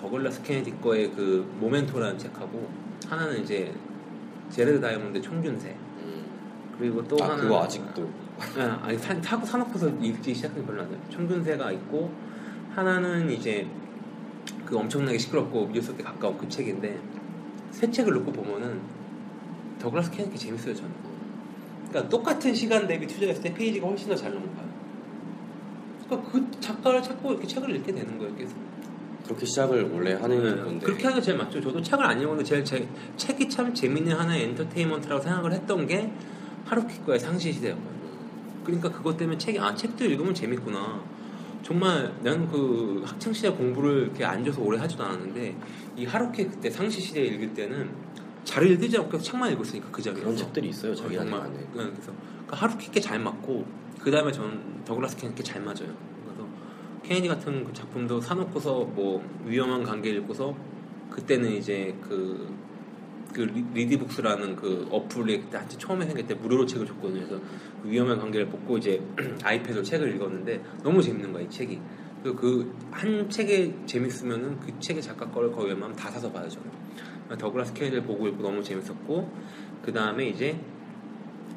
더글라스 0.05 0.43
케네디 0.43 0.75
거의 0.83 1.11
그 1.11 1.51
모멘토라는 1.61 2.19
책하고 2.19 2.69
하나는 3.09 3.43
이제 3.43 3.73
제레드 4.51 4.79
다이아몬드 4.79 5.21
총균세 5.23 5.71
음. 5.71 6.25
그리고 6.79 7.03
또 7.09 7.17
아 7.23 7.31
하나 7.31 7.37
그거 7.43 7.63
아직도 7.63 8.11
아, 8.59 8.81
아니 8.83 8.99
사, 8.99 9.19
타고 9.23 9.47
사놓고서 9.47 9.89
읽기 10.03 10.35
시작한 10.35 10.61
게 10.61 10.67
별로 10.67 10.83
안 10.83 10.91
돼요. 10.91 11.01
총균세가 11.09 11.73
있고 11.73 12.13
하나는 12.75 13.31
이제 13.31 13.67
그 14.67 14.77
엄청나게 14.77 15.17
시끄럽고 15.17 15.71
뉴스 15.73 15.95
때 15.95 16.03
가까운 16.03 16.37
그 16.37 16.47
책인데 16.51 17.01
새 17.71 17.91
책을 17.91 18.13
놓고 18.13 18.31
보면은 18.33 18.81
더글라스 19.79 20.11
케네디 20.11 20.37
재밌어요 20.39 20.75
저는. 20.75 20.91
그러니까 21.89 22.11
똑같은 22.11 22.55
시간 22.55 22.87
대비 22.87 23.07
투자했을 23.07 23.43
때 23.43 23.55
페이지가 23.55 23.87
훨씬 23.87 24.09
더 24.09 24.15
잘 24.17 24.35
넘어가요. 24.35 24.69
그러니까 26.07 26.31
그 26.31 26.61
작가를 26.61 27.03
찾고 27.03 27.31
이렇게 27.33 27.47
책을 27.47 27.75
읽게 27.77 27.93
되는 27.95 28.19
거예요. 28.19 28.35
계속. 28.37 28.64
그렇게 29.25 29.47
시작을 29.47 29.91
원래 29.93 30.13
하는 30.15 30.43
네, 30.43 30.63
건데 30.63 30.87
그렇게 30.87 31.05
하는 31.05 31.19
게 31.19 31.25
제일 31.25 31.39
맞죠. 31.39 31.61
저도 31.61 31.81
책을 31.81 32.05
안 32.05 32.21
읽었는데 32.21 32.45
제일 32.45 32.65
제, 32.65 32.87
책이 33.17 33.49
참 33.49 33.73
재밌는 33.73 34.15
하나의 34.15 34.45
엔터테인먼트라고 34.45 35.23
생각을 35.23 35.53
했던 35.53 35.87
게 35.87 36.13
하루키코의 36.67 37.19
상시 37.19 37.53
시대였거든요. 37.53 37.95
그러니까 38.65 38.91
그것 38.91 39.17
때문에 39.17 39.39
책이 39.39 39.59
아 39.59 39.75
책도 39.75 40.05
읽으면 40.05 40.35
재밌구나. 40.35 41.03
정말 41.63 42.13
나는 42.23 42.47
그 42.49 43.03
학창 43.07 43.33
시절 43.33 43.57
공부를 43.57 44.03
이렇게 44.03 44.25
앉아서 44.25 44.61
오래 44.61 44.79
하지도 44.79 45.03
않았는데 45.03 45.57
이 45.97 46.05
하루키 46.05 46.45
그때 46.47 46.69
상시 46.69 47.01
시대 47.01 47.23
읽을 47.23 47.55
때는 47.55 47.91
잘 48.45 48.71
읽지 48.71 48.99
않고 48.99 49.19
책만 49.19 49.51
읽었으니까 49.53 49.89
그 49.91 50.03
자리에서 50.03 50.23
그런 50.23 50.37
책들이 50.37 50.69
있어요 50.69 50.95
자기 50.95 51.15
정말 51.15 51.41
안에 51.41 51.57
네, 51.57 51.67
그래서 51.73 52.13
그 52.47 52.55
하루키 52.55 52.89
게 52.89 53.01
잘 53.01 53.19
맞고 53.19 53.65
그 53.99 54.11
다음에 54.11 54.31
저는 54.31 54.85
더글라스 54.85 55.17
케네디 55.17 55.36
게 55.36 55.43
잘 55.43 55.63
맞아요. 55.63 56.14
케네디 57.05 57.29
같은 57.29 57.65
그 57.65 57.73
작품도 57.73 58.21
사놓고서 58.21 58.85
뭐 58.85 59.23
위험한 59.45 59.83
관계 59.85 60.11
읽고서 60.11 60.57
그때는 61.11 61.53
이제 61.53 61.95
그, 62.01 62.49
그 63.33 63.43
리- 63.43 63.65
리디북스라는 63.75 64.57
그 64.57 64.89
어플이 64.91 65.43
그때 65.43 65.59
한참 65.59 65.79
처음에 65.79 66.07
생길 66.07 66.27
때 66.27 66.35
무료로 66.35 66.65
책을 66.65 66.87
줬거든요. 66.87 67.27
그래서 67.27 67.43
그 67.83 67.91
위험한 67.91 68.19
관계를 68.19 68.47
뽑고 68.49 68.79
이제 68.79 69.03
iPad로 69.45 69.83
책을 69.83 70.15
읽었는데 70.17 70.63
너무 70.83 71.03
재밌는 71.03 71.33
거야 71.33 71.43
이 71.43 71.51
책이. 71.51 71.79
그 72.25 72.77
한 72.77 73.29
책에 73.29 73.75
재밌으면은 73.85 74.59
그 74.59 74.73
책의 74.81 75.03
작가 75.03 75.31
거를 75.31 75.53
거의 75.53 75.69
웬만하면 75.69 75.95
다 75.95 76.11
사서 76.11 76.33
봐요 76.33 76.49
저는. 76.49 77.37
더글라스 77.37 77.75
케네디를 77.75 78.05
보고 78.05 78.27
읽고 78.29 78.43
너무 78.43 78.63
재밌었고 78.63 79.31
그 79.83 79.93
다음에 79.93 80.29
이제 80.29 80.59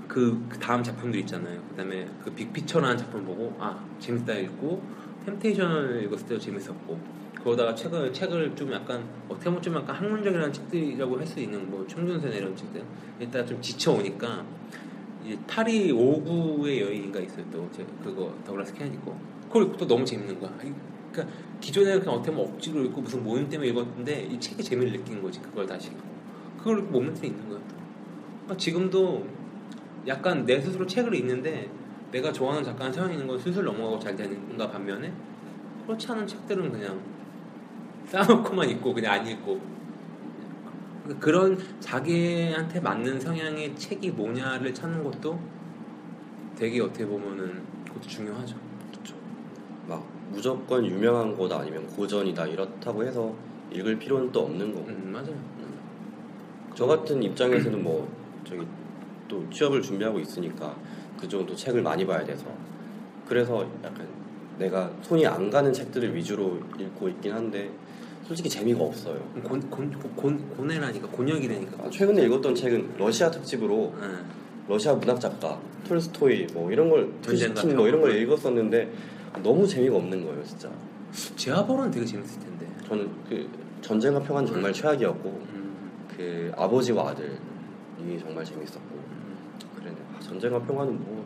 그, 0.10 0.46
그 0.50 0.60
다음 0.60 0.84
작품들 0.84 1.20
있잖아요. 1.22 1.62
그 1.70 1.76
다음에 1.76 2.06
그 2.24 2.32
빅피처라는 2.32 2.98
작품 2.98 3.24
보고 3.24 3.56
아 3.60 3.82
재밌다 4.00 4.34
읽고 4.34 4.82
템테이션을 5.28 6.04
읽었을 6.06 6.26
때도 6.28 6.40
재밌었고 6.40 6.98
그러다가 7.44 7.76
책을 7.76 8.12
책을 8.14 8.56
좀 8.56 8.72
약간 8.72 9.04
어떻게 9.28 9.46
보면 9.46 9.62
좀 9.62 9.76
약간 9.76 9.96
학문적이라는 9.96 10.52
책들이라고 10.54 11.18
할 11.18 11.26
수 11.28 11.40
있는 11.40 11.70
뭐 11.70 11.86
청준세 11.88 12.30
이런 12.30 12.56
책들 12.56 12.82
일단 13.20 13.46
좀 13.46 13.62
지쳐 13.62 13.92
오니까 13.94 14.46
이제 15.26 15.38
파리 15.46 15.92
5구의 15.92 16.82
여인인가 16.82 17.20
있어요 17.20 17.46
또 17.52 17.70
제- 17.74 17.86
그거 18.04 18.34
더글라스 18.46 18.74
케네디 18.74 18.98
거 19.00 19.16
그걸 19.48 19.72
또 19.78 19.86
너무 19.88 20.04
재밌는 20.06 20.40
거야. 20.40 20.52
그러니까 20.58 21.36
기존에 21.62 21.98
그냥 22.00 22.16
어떻게 22.16 22.36
보면 22.36 22.54
억지로 22.54 22.84
읽고 22.86 23.02
무슨 23.02 23.24
모임 23.24 23.48
때문에 23.50 23.70
읽었는데 23.70 24.28
이 24.32 24.40
책의 24.40 24.64
재미를 24.64 24.94
느낀 24.94 25.22
거지 25.22 25.42
그걸 25.42 25.66
다시 25.66 25.88
읽고 25.90 26.00
그걸 26.58 26.78
모멘트에 26.84 27.28
있는 27.28 27.48
거야 27.50 27.60
또. 27.60 27.76
그러니까 28.44 28.58
지금도 28.58 29.26
약간 30.08 30.46
내 30.46 30.60
스스로 30.62 30.86
책을 30.86 31.14
읽는데 31.16 31.70
내가 32.12 32.32
좋아하는 32.32 32.64
작가는 32.64 33.12
있는 33.12 33.28
건 33.28 33.38
슬슬 33.40 33.64
넘어가고 33.64 34.00
잘 34.00 34.16
되는가 34.16 34.70
반면에 34.70 35.12
그렇지 35.86 36.12
않은 36.12 36.28
책들은 36.28 36.72
그냥 36.72 37.00
쌓아놓고만 38.06 38.70
있고 38.72 38.94
그냥 38.94 39.14
안 39.14 39.28
읽고 39.28 39.60
그러니까 41.04 41.26
그런 41.26 41.58
자기한테 41.80 42.80
맞는 42.80 43.20
성향의 43.20 43.76
책이 43.76 44.12
뭐냐를 44.12 44.74
찾는 44.74 45.04
것도 45.04 45.40
되게 46.58 46.82
어떻게 46.82 47.06
보면은 47.06 47.62
그것도 47.86 48.08
중요하죠. 48.08 48.56
막 49.88 50.06
무조건 50.32 50.86
유명한 50.86 51.36
거다 51.36 51.60
아니면 51.60 51.88
고전이다 51.88 52.48
이렇다고 52.48 53.04
해서 53.04 53.34
읽을 53.72 53.98
필요는 53.98 54.32
또 54.32 54.42
없는 54.42 54.74
거고 54.74 54.88
음, 54.88 55.12
맞아요. 55.14 55.36
저 56.76 56.86
같은 56.86 57.24
입장에서는 57.24 57.82
뭐 57.84 58.08
저기 58.44 58.66
또 59.28 59.50
취업을 59.50 59.82
준비하고 59.82 60.20
있으니까 60.20 60.76
그 61.20 61.28
정도 61.28 61.56
책을 61.56 61.82
많이 61.82 62.06
봐야 62.06 62.24
돼서 62.24 62.46
그래서 63.28 63.68
약간 63.84 64.08
내가 64.58 64.90
손이 65.02 65.26
안 65.26 65.50
가는 65.50 65.72
책들을 65.72 66.16
위주로 66.16 66.60
읽고 66.80 67.10
있긴 67.10 67.34
한데 67.34 67.70
솔직히 68.26 68.50
재미가 68.50 68.84
없어요. 68.84 69.16
곤, 69.44 69.60
곤, 69.70 69.90
곤, 70.16 70.50
고뇌라니까 70.50 71.08
곤욕이라니까. 71.08 71.86
아, 71.86 71.90
최근에 71.90 72.24
읽었던 72.26 72.54
책은 72.56 72.96
러시아 72.98 73.32
특집으로 73.32 73.94
응. 74.02 74.26
러시아 74.68 74.94
문학 74.96 75.20
작가 75.20 75.60
톨스토이 75.88 76.48
뭐 76.54 76.70
이런 76.72 76.90
걸 76.90 77.10
푸시킨 77.22 77.76
뭐 77.76 77.88
이런 77.88 78.02
걸. 78.02 78.16
읽었었는데 78.18 78.92
너무 79.44 79.66
재미가 79.66 79.96
없는 79.96 80.26
거예요 80.26 80.44
진짜. 80.44 80.70
제아벌은 81.36 81.90
되게 81.92 82.06
재밌을 82.06 82.40
텐데. 82.42 82.68
저는 82.88 83.10
그 83.30 83.48
전쟁과 83.82 84.20
평화는 84.22 84.52
정말 84.52 84.74
최악이었고 84.74 85.30
음, 85.30 85.76
그 86.18 86.52
아버지와 86.58 87.12
아들 87.12 87.38
이 88.00 88.20
정말 88.20 88.44
재밌었고 88.44 88.80
음. 88.96 89.07
전쟁과 90.28 90.62
평화는 90.64 91.00
뭐 91.00 91.26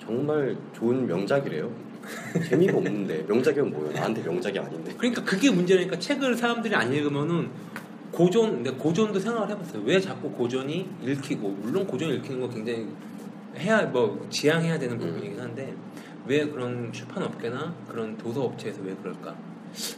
정말 0.00 0.56
좋은 0.74 1.06
명작이래요. 1.06 1.70
재미가 2.48 2.78
없는데 2.78 3.24
명작이면 3.26 3.70
뭐예요? 3.70 3.92
나한테 3.92 4.22
명작이 4.22 4.58
아닌데. 4.58 4.94
그러니까 4.96 5.24
그게 5.24 5.50
문제니까 5.50 5.98
책을 5.98 6.36
사람들이 6.36 6.74
안 6.74 6.92
읽으면은 6.92 7.48
고전, 8.12 8.62
근데 8.62 8.70
고전도 8.70 9.18
생각을 9.18 9.50
해봤어요. 9.50 9.82
왜 9.84 10.00
자꾸 10.00 10.30
고전이 10.30 10.88
읽히고 11.02 11.48
물론 11.48 11.86
고전 11.86 12.10
읽히는 12.10 12.40
거 12.40 12.48
굉장히 12.48 12.86
해야 13.58 13.82
뭐 13.82 14.26
지향해야 14.30 14.78
되는 14.78 14.98
부분이긴 14.98 15.40
한데 15.40 15.74
왜 16.26 16.46
그런 16.46 16.92
출판업계나 16.92 17.74
그런 17.88 18.16
도서업체에서 18.16 18.80
왜 18.82 18.94
그럴까? 18.94 19.34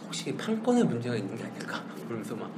혹시 0.05 0.35
판권에 0.37 0.83
문제가 0.83 1.17
있는 1.17 1.37
게 1.37 1.45
아닐까? 1.45 1.83
그러면서 2.07 2.35
막 2.35 2.51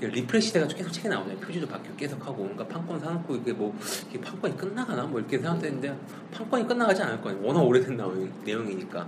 refresh 0.00 0.52
돼가지고 0.52 0.78
계속 0.78 0.92
책이 0.92 1.08
나오잖아요. 1.08 1.38
표지도 1.40 1.66
바뀌고 1.66 1.96
계속 1.96 2.24
하고 2.24 2.36
그러니까 2.42 2.66
판권 2.68 3.00
사놓고 3.00 3.34
이게 3.36 3.52
뭐 3.52 3.76
이게 4.08 4.20
판권이 4.20 4.56
끝나가나 4.56 5.04
뭐 5.04 5.18
이렇게 5.18 5.38
생각했는데 5.38 5.96
판권이 6.32 6.66
끝나가지 6.68 7.02
않을 7.02 7.20
거예요. 7.20 7.40
워낙 7.42 7.60
오래된 7.62 7.96
내용- 7.96 8.32
내용이니까. 8.44 9.06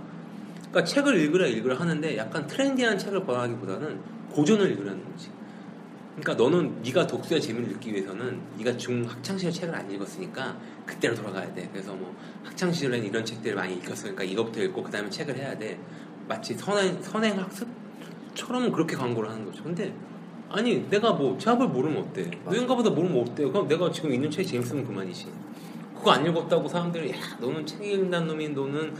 그러니까 0.69 0.83
책을 0.83 1.17
읽으라 1.17 1.47
읽으라 1.47 1.79
하는데 1.79 2.17
약간 2.17 2.45
trendy한 2.47 2.97
책을 2.97 3.25
권하기보다는 3.25 3.99
고전을 4.31 4.71
읽으라는 4.71 5.03
거지. 5.11 5.29
그러니까 6.17 6.33
너는 6.43 6.81
네가 6.83 7.07
독서의 7.07 7.41
재미를 7.41 7.69
느끼기 7.69 7.95
위해서는 7.95 8.39
네가 8.57 8.75
중 8.77 9.03
학창 9.07 9.37
시절 9.37 9.51
책을 9.53 9.73
안 9.73 9.89
읽었으니까 9.89 10.57
그때로 10.85 11.15
돌아가야 11.15 11.53
돼. 11.53 11.69
그래서 11.71 11.93
뭐 11.93 12.13
학창 12.43 12.71
시절에는 12.71 13.05
이런 13.07 13.23
책들을 13.23 13.55
많이 13.55 13.75
읽었으니까 13.75 14.23
이것부터 14.23 14.61
읽고 14.63 14.83
그다음에 14.83 15.09
책을 15.09 15.37
해야 15.37 15.57
돼. 15.57 15.79
마치 16.27 16.53
선행 16.53 17.01
선행 17.01 17.39
학습처럼 17.39 18.71
그렇게 18.71 18.95
광고를 18.95 19.29
하는 19.29 19.45
거죠. 19.45 19.63
근데 19.63 19.93
아니 20.53 20.89
내가 20.89 21.13
뭐 21.13 21.37
제압을 21.37 21.67
모르면 21.67 22.03
어때? 22.03 22.29
누군가보다 22.45 22.89
모르면 22.89 23.21
어때? 23.21 23.45
그럼 23.45 23.67
내가 23.67 23.91
지금 23.91 24.13
있는 24.13 24.29
책이 24.29 24.47
재밌으면 24.47 24.85
그만이지. 24.85 25.27
그거 25.95 26.11
안 26.11 26.25
읽었다고 26.25 26.67
사람들이 26.67 27.11
야 27.11 27.15
너는 27.39 27.65
책 27.65 27.83
읽는 27.83 28.27
놈이 28.27 28.49
너는 28.49 28.93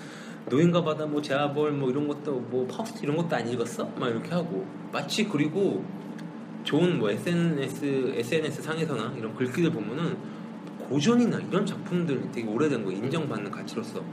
노인가 0.50 0.84
바다 0.84 1.06
뭐 1.06 1.22
제아벌 1.22 1.72
뭐 1.72 1.90
이런 1.90 2.08
것도 2.08 2.34
뭐 2.50 2.66
파우스트 2.68 3.04
이런 3.04 3.18
것도 3.18 3.36
안 3.36 3.48
읽었어? 3.48 3.86
막 4.00 4.10
이렇게 4.10 4.30
하고 4.30 4.66
마치 4.92 5.26
그리고 5.26 5.84
좋은 6.64 7.00
뭐 7.00 7.10
SNS 7.10 8.14
SNS 8.16 8.62
상에서나 8.62 9.14
이런 9.18 9.36
글귀들 9.36 9.72
보면은 9.72 10.18
고전이나 10.88 11.40
이런 11.40 11.66
작품들 11.66 12.32
되게 12.32 12.48
오래된 12.48 12.84
거 12.84 12.92
인정받는 12.92 13.50
가치로서 13.50 14.04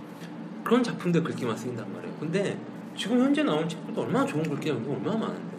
그런 0.64 0.82
작품들 0.82 1.22
글귀만 1.22 1.56
쓰인단 1.56 1.92
말이에요. 1.92 2.14
근데 2.20 2.58
지금 2.96 3.20
현재 3.20 3.42
나온 3.42 3.68
책들도 3.68 4.00
얼마나 4.00 4.24
좋은 4.26 4.42
글귀가 4.42 4.76
얼마나 4.76 5.18
많은데. 5.18 5.57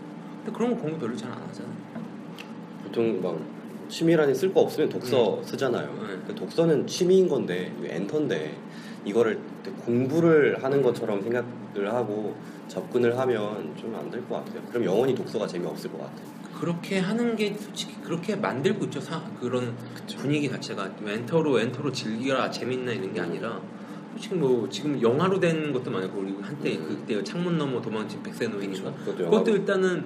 근데 0.49 0.57
그런 0.57 0.75
거 0.75 0.81
공부 0.81 0.99
별로 0.99 1.15
잘 1.15 1.31
안 1.31 1.37
하잖아요. 1.41 1.73
보통 2.83 3.21
막 3.21 3.39
취미란에 3.89 4.33
쓸거 4.33 4.61
없으면 4.61 4.89
독서 4.89 5.41
쓰잖아요. 5.43 5.87
네. 6.07 6.17
그 6.27 6.35
독서는 6.35 6.85
취미인 6.87 7.27
건데 7.27 7.71
엔터인데 7.83 8.55
이거를 9.05 9.39
공부를 9.85 10.63
하는 10.63 10.81
것처럼 10.81 11.21
생각을 11.21 11.93
하고 11.93 12.35
접근을 12.67 13.17
하면 13.17 13.73
좀 13.77 13.95
안 13.95 14.09
될 14.11 14.21
것 14.27 14.43
같아요. 14.45 14.61
그럼 14.69 14.85
영원히 14.85 15.15
독서가 15.15 15.47
재미없을 15.47 15.91
것 15.91 15.99
같아요. 15.99 16.39
그렇게 16.59 16.99
하는 16.99 17.35
게 17.35 17.55
솔직히 17.57 17.95
그렇게 18.03 18.35
만들고 18.35 18.85
있죠. 18.85 18.99
사, 18.99 19.21
그런 19.39 19.73
분위기 20.17 20.49
자체가 20.49 20.89
엔터로 21.07 21.59
엔터로 21.59 21.91
즐기라 21.91 22.51
재밌나 22.51 22.91
이런 22.91 23.13
게 23.13 23.21
아니라 23.21 23.61
솔직히 24.11 24.35
뭐 24.35 24.67
지금 24.69 25.01
영화로 25.01 25.39
된 25.39 25.71
것도 25.71 25.89
많고 25.89 26.21
그리고 26.21 26.41
한때 26.41 26.77
그때 26.77 27.23
창문 27.23 27.57
너머 27.57 27.81
도망친 27.81 28.21
백세 28.21 28.47
노인인가 28.47 28.91
그것도 28.91 29.17
그것도 29.29 29.51
일단은 29.51 30.03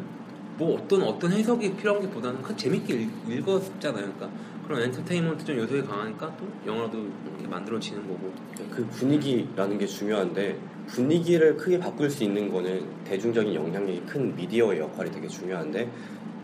뭐 0.57 0.77
어떤 0.77 1.03
어떤 1.03 1.31
해석이 1.31 1.75
필요한 1.75 2.01
게 2.01 2.09
보다는 2.09 2.41
그냥 2.41 2.57
재밌게 2.57 2.93
읽, 2.93 3.09
읽었잖아요. 3.29 4.13
그러니까 4.13 4.29
그런 4.65 4.81
엔터테인먼트적 4.83 5.57
요소에 5.57 5.81
강하니까 5.81 6.35
또 6.37 6.45
영화도 6.65 6.97
이렇게 6.97 7.47
만들어지는 7.47 8.07
거고. 8.07 8.31
그 8.71 8.85
분위기라는 8.87 9.77
게 9.77 9.85
중요한데 9.85 10.57
분위기를 10.87 11.57
크게 11.57 11.79
바꿀 11.79 12.09
수 12.09 12.23
있는 12.23 12.51
거는 12.51 12.85
대중적인 13.03 13.53
영향력이 13.53 14.03
큰 14.07 14.35
미디어의 14.35 14.79
역할이 14.79 15.11
되게 15.11 15.27
중요한데 15.27 15.89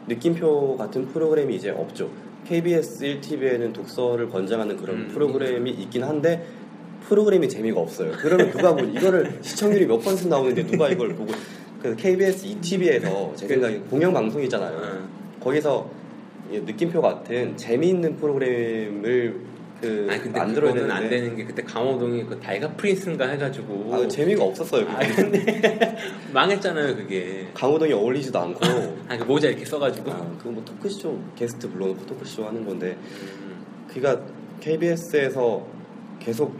느낌표 0.08 0.78
같은 0.78 1.08
프로그램이 1.08 1.56
이제 1.56 1.70
없죠. 1.70 2.10
KBS 2.46 3.20
1TV에는 3.22 3.74
독서를 3.74 4.30
권장하는 4.30 4.76
그런 4.78 4.98
음. 4.98 5.08
프로그램이 5.14 5.70
있긴 5.72 6.04
한데 6.04 6.48
프로그램이 7.08 7.48
재미가 7.48 7.80
없어요. 7.80 8.12
그러면 8.18 8.52
누가 8.52 8.76
보 8.76 8.84
이거를 8.84 9.40
시청률이 9.42 9.86
몇 9.86 10.00
번씩 10.00 10.30
나오는데 10.30 10.66
누가 10.66 10.90
이걸 10.90 11.16
보고 11.16 11.32
그 11.82 11.96
KBS 11.96 12.46
2TV에서 12.46 13.36
제 13.36 13.48
생각에 13.48 13.78
공영 13.90 14.14
방송이잖아요. 14.14 14.80
네. 14.82 14.88
거기서 15.40 15.90
이 16.52 16.60
느낌표 16.60 17.02
같은 17.02 17.56
재미있는 17.56 18.18
프로그램을 18.18 19.48
그 19.80 20.08
아니 20.10 20.22
근데 20.22 20.38
만들어야 20.40 20.74
그거는 20.74 20.90
되는데 20.90 20.94
안 21.06 21.10
되는 21.10 21.38
게 21.38 21.46
그때 21.46 21.64
강호동이 21.64 22.26
그 22.26 22.38
달가 22.38 22.68
프린스인가 22.74 23.28
해가지고 23.30 23.94
아, 23.96 24.08
재미가 24.10 24.44
없었어요. 24.44 24.86
아, 24.90 25.00
근데 25.16 25.96
망했잖아요 26.34 26.98
그게. 26.98 27.48
강호동이 27.54 27.94
어울리지도 27.94 28.38
않고 28.38 28.60
아 29.08 29.18
그 29.18 29.24
모자 29.24 29.48
이렇게 29.48 29.64
써가지고. 29.64 30.12
아, 30.12 30.36
그거 30.38 30.52
뭐 30.52 30.64
토크쇼 30.66 31.18
게스트 31.36 31.70
불러놓고 31.72 32.06
토크쇼 32.08 32.46
하는 32.46 32.66
건데 32.66 32.98
음, 33.42 33.64
그니까 33.88 34.20
KBS에서 34.60 35.66
계속 36.20 36.54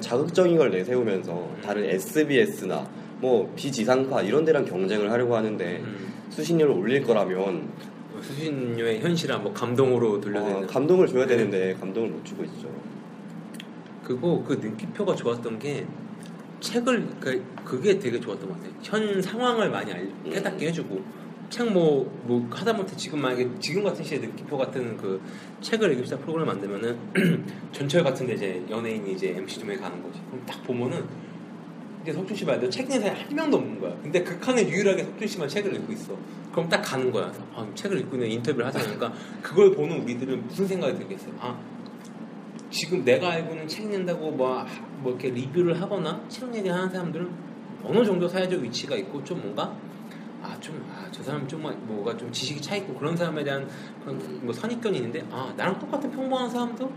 자극적인 0.00 0.58
걸 0.58 0.70
내세우면서 0.70 1.48
다른 1.64 1.84
SBS나 1.86 2.86
뭐 3.20 3.52
비지상파 3.56 4.22
이런 4.22 4.44
데랑 4.44 4.64
경쟁을 4.64 5.10
하려고 5.10 5.36
하는데 5.36 5.78
음. 5.78 6.12
수신료를 6.30 6.74
올릴 6.74 7.02
거라면 7.02 7.68
뭐 8.12 8.22
수신료의 8.22 9.00
현실한 9.00 9.42
뭐 9.42 9.52
감동으로 9.52 10.20
돌려드리는 10.20 10.64
어, 10.64 10.66
감동을 10.66 11.06
줘야 11.08 11.26
네. 11.26 11.36
되는데 11.36 11.74
감동을 11.74 12.10
못 12.10 12.24
주고 12.24 12.44
있죠. 12.44 12.68
그거 14.04 14.42
그 14.46 14.54
느낌표가 14.54 15.14
좋았던 15.14 15.58
게 15.58 15.86
책을 16.60 17.06
그 17.20 17.44
그게 17.64 17.98
되게 17.98 18.18
좋았던 18.18 18.48
것 18.48 18.54
같아요. 18.56 18.72
현 18.82 19.22
상황을 19.22 19.70
많이 19.70 19.92
알, 19.92 20.10
깨닫게 20.24 20.68
해주고 20.68 21.02
책뭐뭐 21.50 22.48
하다못해 22.50 22.96
지금 22.96 23.20
만약에 23.20 23.48
지금 23.58 23.82
같은 23.82 24.04
시기에 24.04 24.26
느낌표 24.26 24.56
같은 24.56 24.96
그 24.96 25.20
책을 25.60 25.92
읽읍시다 25.92 26.18
프로그램 26.18 26.46
만들면은 26.46 26.98
전철 27.72 28.04
같은데 28.04 28.34
이제 28.34 28.62
연예인이 28.68 29.12
이제 29.12 29.30
MC 29.30 29.60
중에 29.60 29.76
가는 29.76 30.02
거지. 30.02 30.20
그럼 30.30 30.42
딱 30.46 30.62
보면은 30.64 31.04
이제 32.08 32.16
석준 32.16 32.34
씨 32.34 32.46
말대로 32.46 32.70
책 32.70 32.84
읽는 32.86 33.00
사람이 33.02 33.20
한 33.20 33.34
명도 33.36 33.58
없는 33.58 33.80
거야. 33.80 33.94
근데 34.02 34.24
그 34.24 34.40
칸에 34.40 34.66
유일하게 34.66 35.04
석준 35.04 35.28
씨만 35.28 35.46
책을 35.46 35.74
읽고 35.74 35.92
있어. 35.92 36.16
그럼 36.50 36.66
딱 36.66 36.80
가는 36.80 37.12
거야. 37.12 37.30
아, 37.54 37.66
책을 37.74 37.98
읽고 38.00 38.16
있는 38.16 38.30
인터뷰를 38.30 38.66
하자니까 38.66 39.12
그걸 39.42 39.74
보는 39.74 40.00
우리들은 40.04 40.46
무슨 40.46 40.66
생각이 40.66 40.96
들겠어요? 40.96 41.34
아 41.38 41.58
지금 42.70 43.04
내가 43.04 43.32
알고는 43.32 43.68
책 43.68 43.84
읽는다고 43.84 44.30
뭐, 44.30 44.64
뭐 45.00 45.12
이렇게 45.12 45.28
리뷰를 45.28 45.78
하거나 45.78 46.18
책 46.30 46.54
얘기 46.54 46.70
하는 46.70 46.88
사람들은 46.88 47.30
어느 47.84 48.02
정도 48.06 48.26
사회적 48.26 48.62
위치가 48.62 48.96
있고 48.96 49.22
좀 49.22 49.42
뭔가 49.42 49.74
아 50.42 50.56
좀 50.60 50.82
아 50.90 51.08
저 51.10 51.22
사람 51.22 51.46
좀 51.46 51.62
뭐가 51.62 52.16
좀 52.16 52.32
지식이 52.32 52.60
차 52.62 52.76
있고 52.76 52.94
그런 52.94 53.16
사람에 53.16 53.44
대한 53.44 53.68
그런 54.02 54.18
뭐 54.42 54.52
선입견이 54.54 54.96
있는데 54.96 55.26
아 55.30 55.52
나랑 55.56 55.78
똑같은 55.78 56.10
평범한 56.10 56.48
사람도 56.48 56.90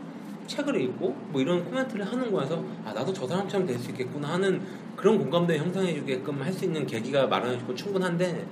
책을 0.51 0.79
읽고 0.81 1.15
뭐 1.29 1.41
이런 1.41 1.63
코멘트를 1.63 2.05
하는 2.05 2.31
거여서 2.31 2.63
아 2.85 2.91
나도 2.93 3.13
저 3.13 3.25
사람처럼 3.27 3.65
될 3.65 3.79
수 3.79 3.89
있겠구나 3.91 4.33
하는 4.33 4.61
그런 4.97 5.17
공감대 5.17 5.57
형성해주게끔 5.57 6.41
할 6.41 6.51
수 6.53 6.65
있는 6.65 6.85
계기가 6.85 7.25
마련해주고 7.27 7.73
충분한데 7.73 8.45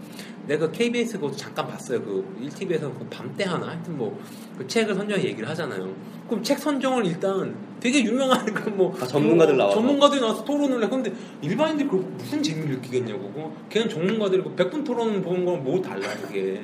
내가 0.47 0.71
KBS 0.71 1.17
그것도 1.19 1.35
잠깐 1.35 1.67
봤어요. 1.67 2.01
그 2.01 2.25
1TV에서 2.41 2.81
그 2.97 3.05
밤때 3.09 3.43
하나? 3.43 3.67
하여튼 3.67 3.97
뭐 3.97 4.17
그 4.57 4.67
책을 4.67 4.93
선정해 4.95 5.23
얘기를 5.23 5.47
하잖아요. 5.49 5.93
그럼 6.27 6.43
책 6.43 6.59
선정을 6.59 7.05
일단 7.05 7.55
되게 7.79 8.03
유명한 8.03 8.43
그뭐 8.53 8.93
아, 9.01 9.05
전문가들 9.07 9.55
나와서. 9.57 9.75
전문가들이 9.75 10.19
나와서 10.21 10.43
토론을 10.43 10.83
해. 10.83 10.89
근데 10.89 11.13
일반인들이 11.41 11.87
그거 11.87 12.03
무슨 12.17 12.43
재미를 12.43 12.75
느끼겠냐고. 12.75 13.31
그거 13.31 13.53
걔는 13.69 13.87
전문가들이고 13.89 14.53
100분 14.55 14.83
토론 14.85 15.21
보는 15.21 15.45
거랑 15.45 15.63
뭐 15.63 15.81
달라 15.81 16.07
그게. 16.21 16.61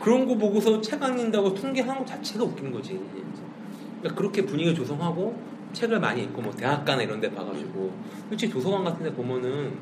그런 0.00 0.26
거 0.26 0.36
보고서 0.36 0.80
책 0.80 1.02
안 1.02 1.12
읽는다고 1.18 1.52
퉁개하는 1.54 1.98
것 1.98 2.06
자체가 2.06 2.44
웃긴 2.44 2.70
거지 2.70 3.00
그러니까 4.02 4.18
그렇게 4.18 4.44
분위기를 4.44 4.74
조성하고 4.74 5.40
책을 5.72 6.00
많이 6.00 6.24
읽고 6.24 6.42
뭐 6.42 6.52
대학가나 6.52 7.02
이런 7.02 7.20
데 7.20 7.32
봐가지고. 7.32 7.92
솔직히 8.28 8.52
도서관 8.52 8.84
같은 8.84 9.04
데 9.04 9.12
보면은 9.12 9.72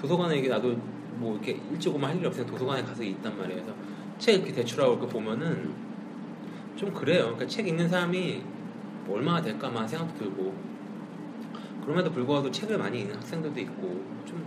도서관에 0.00 0.38
이게 0.38 0.48
나도 0.48 0.76
뭐 1.16 1.34
이렇게 1.34 1.60
일찍 1.72 1.94
오면 1.94 2.10
할 2.10 2.16
일이 2.16 2.26
없으니까 2.26 2.52
도서관에 2.52 2.82
가서 2.82 3.02
있단 3.02 3.36
말이에요. 3.36 3.62
그래서 3.62 3.76
책 4.18 4.36
이렇게 4.36 4.52
대출하고 4.52 4.94
이렇게 4.94 5.08
보면은 5.08 5.72
좀 6.76 6.92
그래요. 6.92 7.22
그러니까 7.22 7.46
책 7.46 7.66
읽는 7.66 7.88
사람이 7.88 8.42
뭐 9.06 9.16
얼마나 9.16 9.40
될까만 9.40 9.88
생각도 9.88 10.18
들고. 10.18 10.54
그럼에도 11.82 12.12
불구하고 12.12 12.50
책을 12.50 12.78
많이 12.78 13.00
읽는 13.00 13.16
학생들도 13.16 13.58
있고 13.60 13.82
좀, 14.26 14.44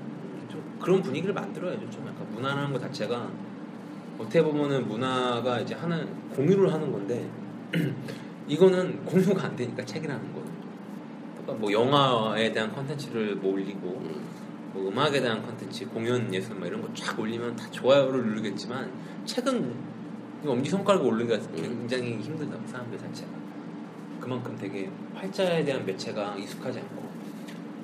좀 0.50 0.78
그런 0.80 1.02
분위기를 1.02 1.34
만들어야죠. 1.34 1.90
좀 1.90 2.08
약간 2.08 2.28
문화라는 2.34 2.72
것 2.72 2.80
자체가 2.80 3.30
어떻게 4.20 4.42
보면은 4.44 4.88
문화가 4.88 5.60
이제 5.60 5.74
하는 5.74 6.08
공유를 6.30 6.72
하는 6.72 6.92
건데 6.92 7.28
이거는 8.48 9.06
공유가 9.06 9.46
안 9.46 9.56
되니까 9.56 9.84
책이라는 9.86 10.34
거는 10.34 10.48
그러니까 11.34 11.54
뭐 11.54 11.72
영화에 11.72 12.52
대한 12.52 12.74
컨텐츠를 12.74 13.36
뭐 13.36 13.54
올리고 13.54 14.02
뭐 14.74 14.90
음악에 14.90 15.22
대한 15.22 15.42
컨텐츠 15.42 15.88
공연 15.90 16.34
예술 16.34 16.56
뭐 16.56 16.68
이런 16.68 16.82
거 16.82 16.90
쫙 16.94 17.20
올리면 17.20 17.56
다 17.56 17.70
좋아요를 17.72 18.26
누르겠지만 18.26 18.92
책은 19.26 19.74
엄지 20.46 20.70
손가락을 20.70 21.08
올리기가 21.08 21.40
굉장히 21.56 22.18
힘들다고 22.20 22.68
사람들 22.68 22.98
자체가. 22.98 23.30
그만큼 24.20 24.58
되게 24.60 24.90
활자에 25.16 25.64
대한 25.64 25.86
매체가 25.86 26.36
익숙하지 26.38 26.80
않고. 26.80 27.04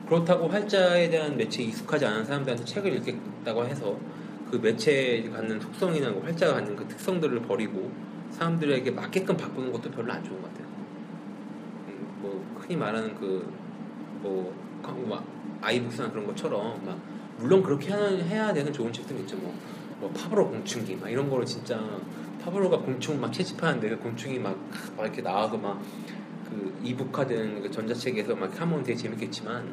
그렇다고 0.07 0.47
활자에 0.47 1.09
대한 1.09 1.37
매체에 1.37 1.65
익숙하지 1.65 2.05
않은 2.05 2.25
사람들한테 2.25 2.65
책을 2.65 2.95
읽겠다고 2.97 3.65
해서 3.65 3.97
그 4.49 4.57
매체에 4.57 5.29
갖는 5.29 5.59
속성이나 5.61 6.11
그 6.13 6.19
활자가 6.19 6.55
갖는 6.55 6.75
그 6.75 6.85
특성들을 6.87 7.41
버리고 7.43 7.91
사람들에게 8.31 8.91
맞게끔 8.91 9.37
바꾸는 9.37 9.71
것도 9.71 9.91
별로 9.91 10.13
안 10.13 10.23
좋은 10.23 10.41
것 10.41 10.51
같아요. 10.51 10.67
음, 11.87 12.07
뭐 12.21 12.57
흔히 12.59 12.75
말하는 12.75 13.15
그뭐 13.15 14.53
아이북스나 15.61 16.11
그런 16.11 16.25
것처럼 16.27 16.83
막 16.85 16.97
물론 17.37 17.63
그렇게 17.63 17.91
해야, 17.93 18.07
해야 18.07 18.53
되는 18.53 18.71
좋은 18.71 18.91
책들이 18.91 19.19
있죠. 19.21 19.37
뭐, 19.37 19.53
뭐 19.99 20.09
파브로 20.11 20.49
공충기 20.49 20.95
막 20.95 21.09
이런 21.09 21.29
거를 21.29 21.45
진짜 21.45 21.79
파브로가 22.43 22.79
공충 22.79 23.19
막 23.19 23.31
채집하는데 23.33 23.89
그 23.89 23.99
공충이 23.99 24.39
막, 24.39 24.57
막 24.95 25.03
이렇게 25.03 25.21
나와서 25.21 25.57
막 25.57 25.81
그 26.49 26.79
이북화된 26.83 27.61
그 27.61 27.71
전자책에서 27.71 28.35
막 28.35 28.59
하면 28.59 28.83
되게 28.83 28.97
재밌겠지만 28.97 29.65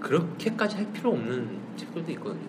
그렇게까지 0.00 0.76
할 0.76 0.92
필요 0.92 1.10
없는 1.12 1.60
책들도 1.76 2.10
있거든요. 2.12 2.48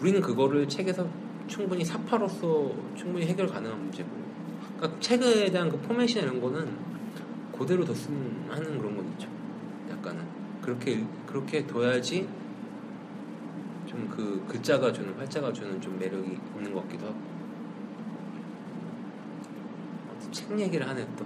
우리는 0.00 0.20
그거를 0.20 0.68
책에서 0.68 1.08
충분히 1.46 1.84
사파로서 1.84 2.72
충분히 2.96 3.26
해결 3.26 3.46
가능한 3.46 3.78
문제고 3.78 4.08
그러니까 4.78 5.00
책에 5.00 5.50
대한 5.50 5.68
그 5.68 5.78
포맷이나 5.80 6.22
이런 6.22 6.40
거는 6.40 6.68
그대로 7.56 7.84
뒀으면 7.84 8.46
하는 8.48 8.78
그런 8.78 8.96
건 8.96 9.04
있죠. 9.12 9.28
약간은. 9.90 10.24
그렇게 10.62 11.04
그렇게 11.26 11.66
둬야지 11.66 12.28
좀 13.86 14.08
그 14.10 14.44
글자가 14.46 14.92
주는 14.92 15.14
활자가 15.14 15.52
주는 15.52 15.80
좀 15.80 15.98
매력이 15.98 16.38
있는 16.56 16.72
것 16.72 16.82
같기도 16.82 17.06
하고. 17.06 17.16
책 20.30 20.58
얘기를 20.60 20.86
하네 20.86 21.06
또 21.16 21.24